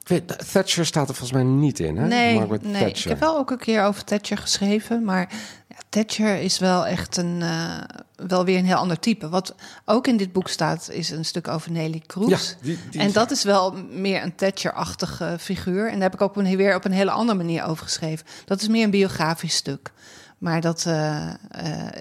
Ik 0.01 0.07
weet, 0.09 0.51
Thatcher 0.51 0.85
staat 0.85 1.09
er 1.09 1.15
volgens 1.15 1.31
mij 1.43 1.51
niet 1.51 1.79
in, 1.79 1.97
hè? 1.97 2.07
Nee, 2.07 2.35
Margaret 2.35 2.63
nee. 2.63 2.83
Thatcher. 2.83 3.11
ik 3.11 3.17
heb 3.17 3.19
wel 3.19 3.37
ook 3.37 3.51
een 3.51 3.57
keer 3.57 3.83
over 3.83 4.03
Thatcher 4.03 4.37
geschreven, 4.37 5.03
maar 5.03 5.29
ja, 5.69 5.75
Thatcher 5.89 6.35
is 6.41 6.59
wel 6.59 6.85
echt 6.85 7.17
een, 7.17 7.41
eh, 7.41 7.77
wel 8.27 8.45
weer 8.45 8.57
een 8.57 8.65
heel 8.65 8.75
ander 8.75 8.99
type. 8.99 9.29
Wat 9.29 9.55
ook 9.85 10.07
in 10.07 10.17
dit 10.17 10.31
boek 10.31 10.47
staat, 10.49 10.89
is 10.91 11.09
een 11.09 11.25
stuk 11.25 11.47
over 11.47 11.71
Nelly 11.71 12.03
Kroes. 12.05 12.29
Ja, 12.29 12.37
die- 12.61 12.79
die- 12.91 13.01
En 13.01 13.11
dat 13.11 13.31
is 13.31 13.43
wel 13.43 13.73
meer 13.91 14.23
een 14.23 14.35
Thatcher-achtige 14.35 15.35
figuur. 15.39 15.85
En 15.87 15.93
daar 15.93 16.01
heb 16.01 16.13
ik 16.13 16.21
ook 16.21 16.35
een, 16.35 16.57
weer 16.57 16.75
op 16.75 16.85
een 16.85 16.91
hele 16.91 17.11
andere 17.11 17.37
manier 17.37 17.63
over 17.65 17.83
geschreven. 17.83 18.25
Dat 18.45 18.61
is 18.61 18.67
meer 18.67 18.83
een 18.83 18.89
biografisch 18.91 19.55
stuk. 19.55 19.91
Maar 20.43 20.61
dat 20.61 20.85
eh, 20.85 21.29
eh, 21.29 21.35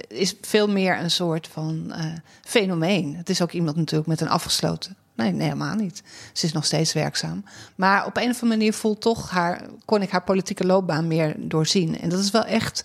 is 0.09 0.35
veel 0.41 0.69
meer 0.69 0.99
een 0.99 1.11
soort 1.11 1.49
van 1.53 1.93
eh, 1.93 2.05
fenomeen. 2.45 3.17
Het 3.17 3.29
is 3.29 3.43
ook 3.43 3.53
iemand 3.53 3.77
natuurlijk 3.77 4.09
met 4.09 4.21
een 4.21 4.29
afgesloten. 4.29 4.97
Nee, 5.15 5.33
nee, 5.33 5.43
helemaal 5.43 5.75
niet. 5.75 6.03
Ze 6.33 6.47
is 6.47 6.53
nog 6.53 6.65
steeds 6.65 6.93
werkzaam. 6.93 7.45
Maar 7.75 8.07
op 8.07 8.17
een 8.17 8.31
of 8.31 8.43
andere 8.43 8.47
manier 8.47 8.73
voelt 8.73 9.01
toch 9.01 9.31
haar, 9.31 9.63
kon 9.85 10.03
ik 10.03 10.11
haar 10.11 10.23
politieke 10.23 10.67
loopbaan 10.67 11.07
meer 11.07 11.35
doorzien. 11.39 12.01
En 12.01 12.09
dat 12.09 12.19
is 12.19 12.31
wel 12.31 12.45
echt 12.45 12.85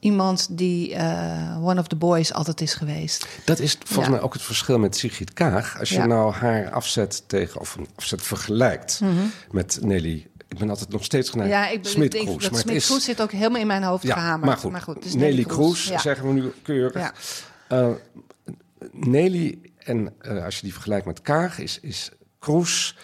iemand 0.00 0.46
die 0.50 0.96
one 1.60 1.80
of 1.80 1.86
the 1.86 1.96
boys 1.96 2.32
altijd 2.32 2.60
is 2.60 2.74
geweest. 2.74 3.26
Dat 3.44 3.58
is 3.58 3.78
volgens 3.84 4.06
Ja. 4.06 4.12
mij 4.12 4.20
ook 4.20 4.32
het 4.32 4.42
verschil 4.42 4.78
met 4.78 4.96
Sigrid 4.96 5.32
Kaag. 5.32 5.78
Als 5.78 5.88
je 5.88 5.94
Ja. 5.94 6.00
Mhm. 6.00 6.08
nou 6.10 6.32
haar 6.32 6.70
afzet 6.70 7.22
tegen, 7.26 7.60
of 7.60 7.76
een 7.76 7.88
afzet 7.96 8.22
vergelijkt 8.22 9.00
met 9.50 9.78
Nelly. 9.82 10.26
Ik 10.48 10.58
ben 10.58 10.70
altijd 10.70 10.88
nog 10.88 11.04
steeds 11.04 11.30
geneigd. 11.30 11.50
Ja, 11.50 11.68
ik 11.68 11.78
Smit-Kroes, 11.82 12.24
denk 12.24 12.40
dat 12.40 12.50
maar 12.50 12.60
het 12.60 12.68
Smit 12.68 12.84
Kroes 12.84 13.04
zit 13.04 13.22
ook 13.22 13.30
helemaal 13.32 13.60
in 13.60 13.66
mijn 13.66 13.82
hoofd 13.82 14.02
Ja, 14.02 14.14
gehamerd. 14.14 14.62
maar 14.70 14.80
goed. 14.80 14.94
het 14.94 15.04
is 15.04 15.14
Nelly 15.14 15.44
Kroes, 15.44 15.88
Ja. 15.88 15.98
zeggen 15.98 16.26
we 16.26 16.32
nu 16.32 16.52
keurig. 16.62 16.94
Ja. 17.02 17.12
Eh, 17.68 17.88
Nelly, 18.92 19.58
en 19.78 20.14
eh, 20.20 20.44
als 20.44 20.56
je 20.56 20.62
die 20.62 20.72
vergelijkt 20.72 21.06
met 21.06 21.22
Kaag, 21.22 21.58
is, 21.58 21.78
is 21.80 22.10
Kroes 22.38 22.96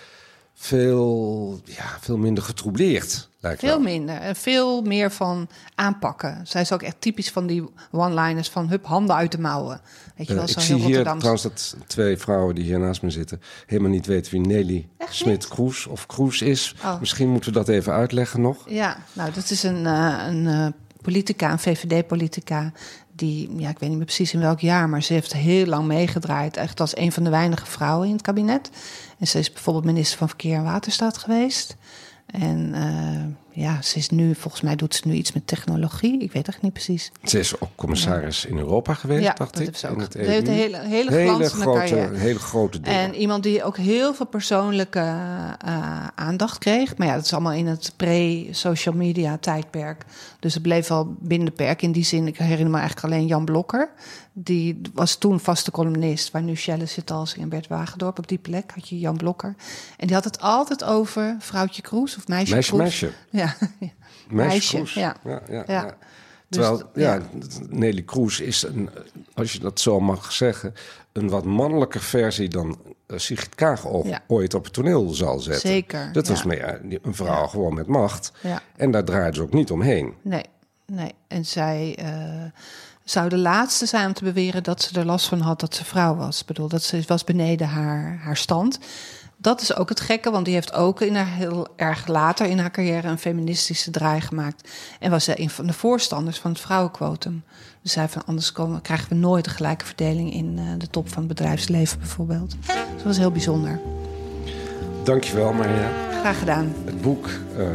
veel, 0.63 1.61
ja, 1.65 1.97
veel 2.01 2.17
minder 2.17 2.45
getroubleerd. 2.45 3.29
Lijkt 3.41 3.61
Veel 3.61 3.69
wel. 3.69 3.81
minder 3.81 4.17
en 4.17 4.37
veel 4.37 4.83
meer 4.83 5.11
van 5.11 5.49
aanpakken. 5.75 6.41
Zij 6.45 6.61
is 6.61 6.73
ook 6.73 6.83
echt 6.83 6.97
typisch 6.99 7.31
van 7.31 7.47
die 7.47 7.65
one-liners 7.91 8.49
van 8.49 8.69
hup, 8.69 8.87
handen 8.87 9.17
uit 9.17 9.33
de 9.33 9.41
mouwen. 9.41 9.81
Weet 10.17 10.27
je 10.27 10.33
Eh, 10.33 10.39
wel, 10.39 10.49
ik 10.49 10.53
zo 10.53 10.61
zie 10.61 10.75
heel 10.75 10.87
hier 10.87 11.03
trouwens 11.03 11.43
dat 11.43 11.77
twee 11.87 12.17
vrouwen 12.17 12.55
die 12.55 12.65
hier 12.65 12.79
naast 12.79 13.03
me 13.03 13.11
zitten... 13.11 13.41
helemaal 13.67 13.91
niet 13.91 14.07
weten 14.07 14.33
wie 14.33 14.41
Nelly 14.41 14.89
Smit-Kroes 15.11 15.87
of 15.87 16.07
Kroes 16.07 16.43
is. 16.43 16.75
Oh. 16.85 17.01
Misschien 17.01 17.29
moeten 17.29 17.53
we 17.53 17.59
dat 17.59 17.69
even 17.69 17.93
uitleggen 17.93 18.41
nog. 18.41 18.65
Ja, 18.69 18.97
nou, 19.13 19.33
dat 19.33 19.51
is 19.51 19.63
een, 19.63 19.87
eh, 19.87 20.25
een 20.27 20.47
eh, 20.47 20.67
politica, 21.03 21.53
een 21.53 21.59
VVD-politica... 21.59 22.73
die, 23.13 23.57
ja, 23.57 23.69
ik 23.69 23.79
weet 23.79 23.89
niet 23.89 23.99
meer 23.99 24.07
precies 24.07 24.33
in 24.33 24.41
welk 24.41 24.61
jaar... 24.61 24.89
maar 24.89 25.03
ze 25.03 25.13
heeft 25.13 25.33
heel 25.33 25.67
lang 25.67 25.87
meegedraaid. 25.87 26.57
Echt 26.57 26.81
als 26.81 26.97
een 26.97 27.13
van 27.13 27.25
de 27.25 27.31
weinige 27.31 27.67
vrouwen 27.67 28.07
in 28.07 28.13
het 28.13 28.23
kabinet. 28.23 28.71
En 29.19 29.27
ze 29.27 29.39
is 29.39 29.53
bijvoorbeeld 29.53 29.85
minister 29.85 30.19
van 30.19 30.29
Verkeer 30.29 30.57
en 30.57 30.65
Waterstaat 30.65 31.19
geweest... 31.19 31.77
En 32.33 32.75
eh, 32.75 33.42
ja, 33.55 33.83
ze 33.83 33.99
is 33.99 34.09
nu, 34.11 34.35
volgens 34.35 34.63
mij 34.63 34.77
doet 34.77 34.95
ze 34.95 35.09
nu 35.09 35.15
iets 35.15 35.33
met 35.33 35.47
technologie. 35.47 36.21
Ik 36.23 36.33
weet 36.33 36.49
echt 36.49 36.63
niet 36.63 36.73
precies. 36.73 37.13
Ze 37.23 37.39
is 37.39 37.61
ook 37.61 37.69
commissaris 37.75 38.45
in 38.45 38.59
Europa 38.59 38.95
geweest, 38.95 39.23
ja, 39.23 39.35
dacht 39.35 39.57
dat 39.57 39.67
ik. 39.67 39.77
ze 39.77 39.89
ook. 39.89 40.01
het 40.01 40.13
Ze 40.13 40.19
heeft 40.19 40.49
een 40.49 40.55
EU. 40.55 40.61
hele, 40.61 40.79
hele 40.79 41.15
hele 41.15 41.49
grote, 41.49 41.79
carrière. 41.79 42.17
hele 42.17 42.39
grote 42.39 42.81
dingen. 42.81 42.99
En 42.99 43.15
iemand 43.15 43.43
die 43.43 43.65
ook 43.65 43.77
heel 43.77 44.15
veel 44.15 44.27
persoonlijke 44.27 44.99
eh, 45.65 46.07
aandacht 46.15 46.59
kreeg. 46.59 46.97
Maar 46.97 47.07
ja, 47.07 47.15
dat 47.15 47.25
is 47.25 47.33
allemaal 47.33 47.53
in 47.53 47.67
het 47.67 47.93
pre-social 47.97 48.95
media 48.95 49.37
tijdperk. 49.39 50.05
Dus 50.41 50.55
het 50.55 50.63
bleef 50.63 50.89
wel 50.89 51.15
binnen 51.19 51.47
de 51.49 51.55
perk. 51.55 51.83
In 51.83 51.93
die 51.93 52.05
zin, 52.05 52.27
ik 52.27 52.37
herinner 52.37 52.71
me 52.71 52.79
eigenlijk 52.79 53.15
alleen 53.15 53.27
Jan 53.27 53.45
Blokker. 53.45 53.91
Die 54.35 54.81
was 54.95 55.17
toen 55.17 55.41
vaste 55.41 55.71
columnist. 55.71 56.31
Waar 56.31 56.43
nu 56.43 56.57
Shelle 56.57 56.87
zit 56.87 57.11
als 57.11 57.35
in 57.35 57.49
Bert 57.49 57.67
Wagendorp. 57.69 58.19
Op 58.19 58.29
die 58.29 58.39
plek 58.39 58.71
had 58.75 58.89
je 58.89 58.99
Jan 58.99 59.17
Blokker. 59.17 59.55
En 59.97 60.07
die 60.07 60.15
had 60.17 60.25
het 60.25 60.41
altijd 60.41 60.85
over 60.85 61.37
vrouwtje 61.39 61.83
Kroes 61.83 62.17
of 62.17 62.29
meisje 62.29 62.53
meisje, 62.55 62.69
Kroes. 62.69 62.83
meisje. 62.83 63.11
Ja, 63.31 63.42
Meisje, 64.31 64.77
Meisje, 64.79 65.01
ja. 65.01 65.17
Ja, 65.25 65.43
ja, 65.49 65.55
Ja. 65.57 65.65
ja. 65.67 65.85
Dus 65.85 65.95
Terwijl, 66.49 66.79
d- 66.79 66.85
ja, 66.95 67.15
ja. 67.15 67.21
Nelly 67.69 68.03
Kroes 68.03 68.41
is, 68.41 68.63
een, 68.63 68.91
als 69.35 69.53
je 69.53 69.59
dat 69.59 69.81
zo 69.81 70.01
mag 70.01 70.33
zeggen... 70.33 70.75
een 71.13 71.29
wat 71.29 71.45
mannelijke 71.45 72.01
versie 72.01 72.49
dan 72.49 72.79
eh, 73.07 73.19
Sigrid 73.19 73.55
Kaag 73.55 73.85
Ja. 74.05 74.23
ooit 74.27 74.55
op 74.55 74.65
het 74.65 74.73
toneel 74.73 75.09
zal 75.09 75.39
zetten. 75.39 75.69
Zeker, 75.69 76.13
Dat 76.13 76.29
was 76.29 76.43
ja. 76.43 76.47
meer 76.47 76.81
een 77.03 77.15
vrouw 77.15 77.47
gewoon 77.47 77.75
met 77.75 77.87
macht. 77.87 78.33
Ja. 78.43 78.63
En 78.77 78.91
daar 78.91 79.05
draaide 79.05 79.37
ze 79.37 79.43
ook 79.43 79.53
niet 79.53 79.71
omheen. 79.71 80.15
Nee, 80.23 80.45
nee. 80.87 81.13
En 81.29 81.45
zij 81.47 81.95
eh, 81.99 82.51
zou 83.05 83.29
de 83.29 83.39
laatste 83.39 83.87
zijn 83.87 84.07
om 84.07 84.13
te 84.13 84.25
beweren 84.25 84.63
dat 84.63 84.83
ze 84.83 84.99
er 85.01 85.07
last 85.07 85.29
van 85.29 85.41
had 85.41 85.61
dat 85.61 85.75
ze 85.75 85.85
vrouw 85.85 86.15
was. 86.15 86.41
Ik 86.41 86.47
bedoel, 86.47 86.69
dat 86.69 86.83
ze 86.83 87.03
was 87.07 87.25
beneden 87.25 87.67
haar, 87.69 88.19
haar 88.23 88.37
stand. 88.37 88.79
Dat 89.43 89.61
is 89.61 89.77
ook 89.77 89.89
het 89.89 90.01
gekke, 90.01 90.31
want 90.31 90.45
die 90.45 90.55
heeft 90.55 90.73
ook 90.73 91.01
in 91.01 91.15
haar 91.15 91.35
heel 91.35 91.67
erg 91.77 92.07
later 92.07 92.47
in 92.47 92.59
haar 92.59 92.71
carrière 92.71 93.09
een 93.09 93.19
feministische 93.19 93.91
draai 93.91 94.21
gemaakt. 94.21 94.71
En 95.01 95.11
was 95.11 95.25
zij 95.25 95.39
een 95.39 95.51
van 95.51 95.67
de 95.67 95.73
voorstanders 95.73 96.39
van 96.39 96.51
het 96.51 96.61
vrouwenquotum. 96.61 97.45
Dus 97.83 97.93
zei 97.93 98.09
van 98.09 98.25
anders 98.25 98.53
komen, 98.53 98.83
krijgen 98.83 99.09
we 99.09 99.15
nooit 99.15 99.47
een 99.47 99.53
gelijke 99.53 99.85
verdeling 99.85 100.33
in 100.33 100.59
eh, 100.59 100.65
de 100.79 100.87
top 100.87 101.09
van 101.09 101.19
het 101.19 101.29
bedrijfsleven 101.29 101.99
bijvoorbeeld. 101.99 102.57
Dus 102.67 102.75
dat 102.95 103.03
was 103.03 103.19
heel 103.19 103.31
bijzonder. 103.31 103.81
Dankjewel, 105.05 105.53
Maria. 105.53 105.91
Graag 106.21 106.39
gedaan. 106.39 106.75
Het 106.85 107.01
boek 107.01 107.27
eh, 107.57 107.67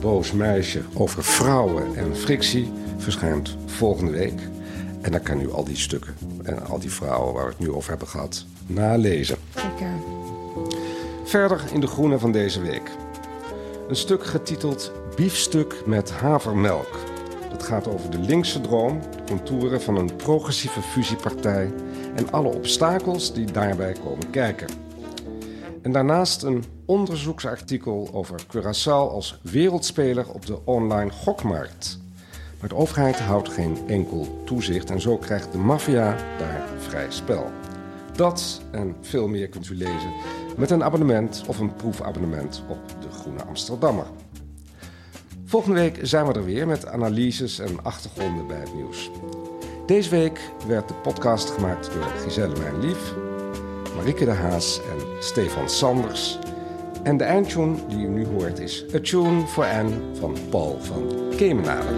Boos 0.00 0.32
Meisje 0.32 0.82
over 0.94 1.24
vrouwen 1.24 1.96
en 1.96 2.16
frictie 2.16 2.72
verschijnt 2.96 3.56
volgende 3.66 4.12
week. 4.12 4.40
En 5.00 5.12
dan 5.12 5.22
kan 5.22 5.40
u 5.40 5.52
al 5.52 5.64
die 5.64 5.76
stukken 5.76 6.14
en 6.42 6.66
al 6.66 6.78
die 6.78 6.92
vrouwen 6.92 7.34
waar 7.34 7.44
we 7.44 7.50
het 7.50 7.58
nu 7.58 7.70
over 7.70 7.90
hebben 7.90 8.08
gehad 8.08 8.44
nalezen. 8.66 9.36
Zeker. 9.54 10.22
Verder 11.24 11.64
in 11.72 11.80
de 11.80 11.86
groene 11.86 12.18
van 12.18 12.32
deze 12.32 12.60
week. 12.60 12.90
Een 13.88 13.96
stuk 13.96 14.24
getiteld 14.24 14.92
Biefstuk 15.16 15.82
met 15.86 16.10
havermelk. 16.10 16.98
Dat 17.50 17.62
gaat 17.62 17.88
over 17.88 18.10
de 18.10 18.18
linkse 18.18 18.60
droom, 18.60 19.00
de 19.00 19.24
contouren 19.26 19.82
van 19.82 19.96
een 19.96 20.16
progressieve 20.16 20.82
fusiepartij 20.82 21.72
en 22.14 22.30
alle 22.30 22.48
obstakels 22.48 23.32
die 23.32 23.52
daarbij 23.52 23.92
komen 24.04 24.30
kijken. 24.30 24.68
En 25.82 25.92
daarnaast 25.92 26.42
een 26.42 26.64
onderzoeksartikel 26.86 28.10
over 28.12 28.40
Curaçao 28.46 29.10
als 29.12 29.38
wereldspeler 29.42 30.28
op 30.28 30.46
de 30.46 30.58
online 30.64 31.10
gokmarkt. 31.10 31.98
Maar 32.60 32.68
de 32.68 32.74
overheid 32.74 33.20
houdt 33.20 33.48
geen 33.48 33.78
enkel 33.86 34.42
toezicht 34.44 34.90
en 34.90 35.00
zo 35.00 35.16
krijgt 35.16 35.52
de 35.52 35.58
maffia 35.58 36.16
daar 36.38 36.68
vrij 36.78 37.10
spel. 37.10 37.50
Dat 38.16 38.60
en 38.70 38.96
veel 39.00 39.28
meer 39.28 39.48
kunt 39.48 39.68
u 39.68 39.76
lezen 39.76 40.12
met 40.56 40.70
een 40.70 40.84
abonnement 40.84 41.44
of 41.46 41.58
een 41.58 41.74
proefabonnement 41.74 42.62
op 42.68 42.78
De 43.00 43.10
Groene 43.10 43.44
Amsterdammer. 43.44 44.06
Volgende 45.44 45.80
week 45.80 45.98
zijn 46.02 46.26
we 46.26 46.32
er 46.32 46.44
weer 46.44 46.66
met 46.66 46.86
analyses 46.86 47.58
en 47.58 47.82
achtergronden 47.82 48.46
bij 48.46 48.60
het 48.60 48.74
nieuws. 48.74 49.10
Deze 49.86 50.10
week 50.10 50.40
werd 50.66 50.88
de 50.88 50.94
podcast 50.94 51.50
gemaakt 51.50 51.92
door 51.92 52.02
Giselle 52.02 52.58
Mijn 52.58 52.80
Lief, 52.80 53.14
Marieke 53.96 54.24
de 54.24 54.30
Haas 54.30 54.80
en 54.90 55.22
Stefan 55.22 55.68
Sanders. 55.68 56.38
En 57.02 57.16
de 57.16 57.24
eindtune 57.24 57.76
die 57.88 57.98
u 57.98 58.08
nu 58.08 58.26
hoort 58.26 58.58
is 58.58 58.84
A 58.94 59.00
Tune 59.00 59.46
for 59.46 59.64
Anne 59.64 59.96
van 60.12 60.36
Paul 60.50 60.78
van 60.80 61.12
Kemenade. 61.36 61.92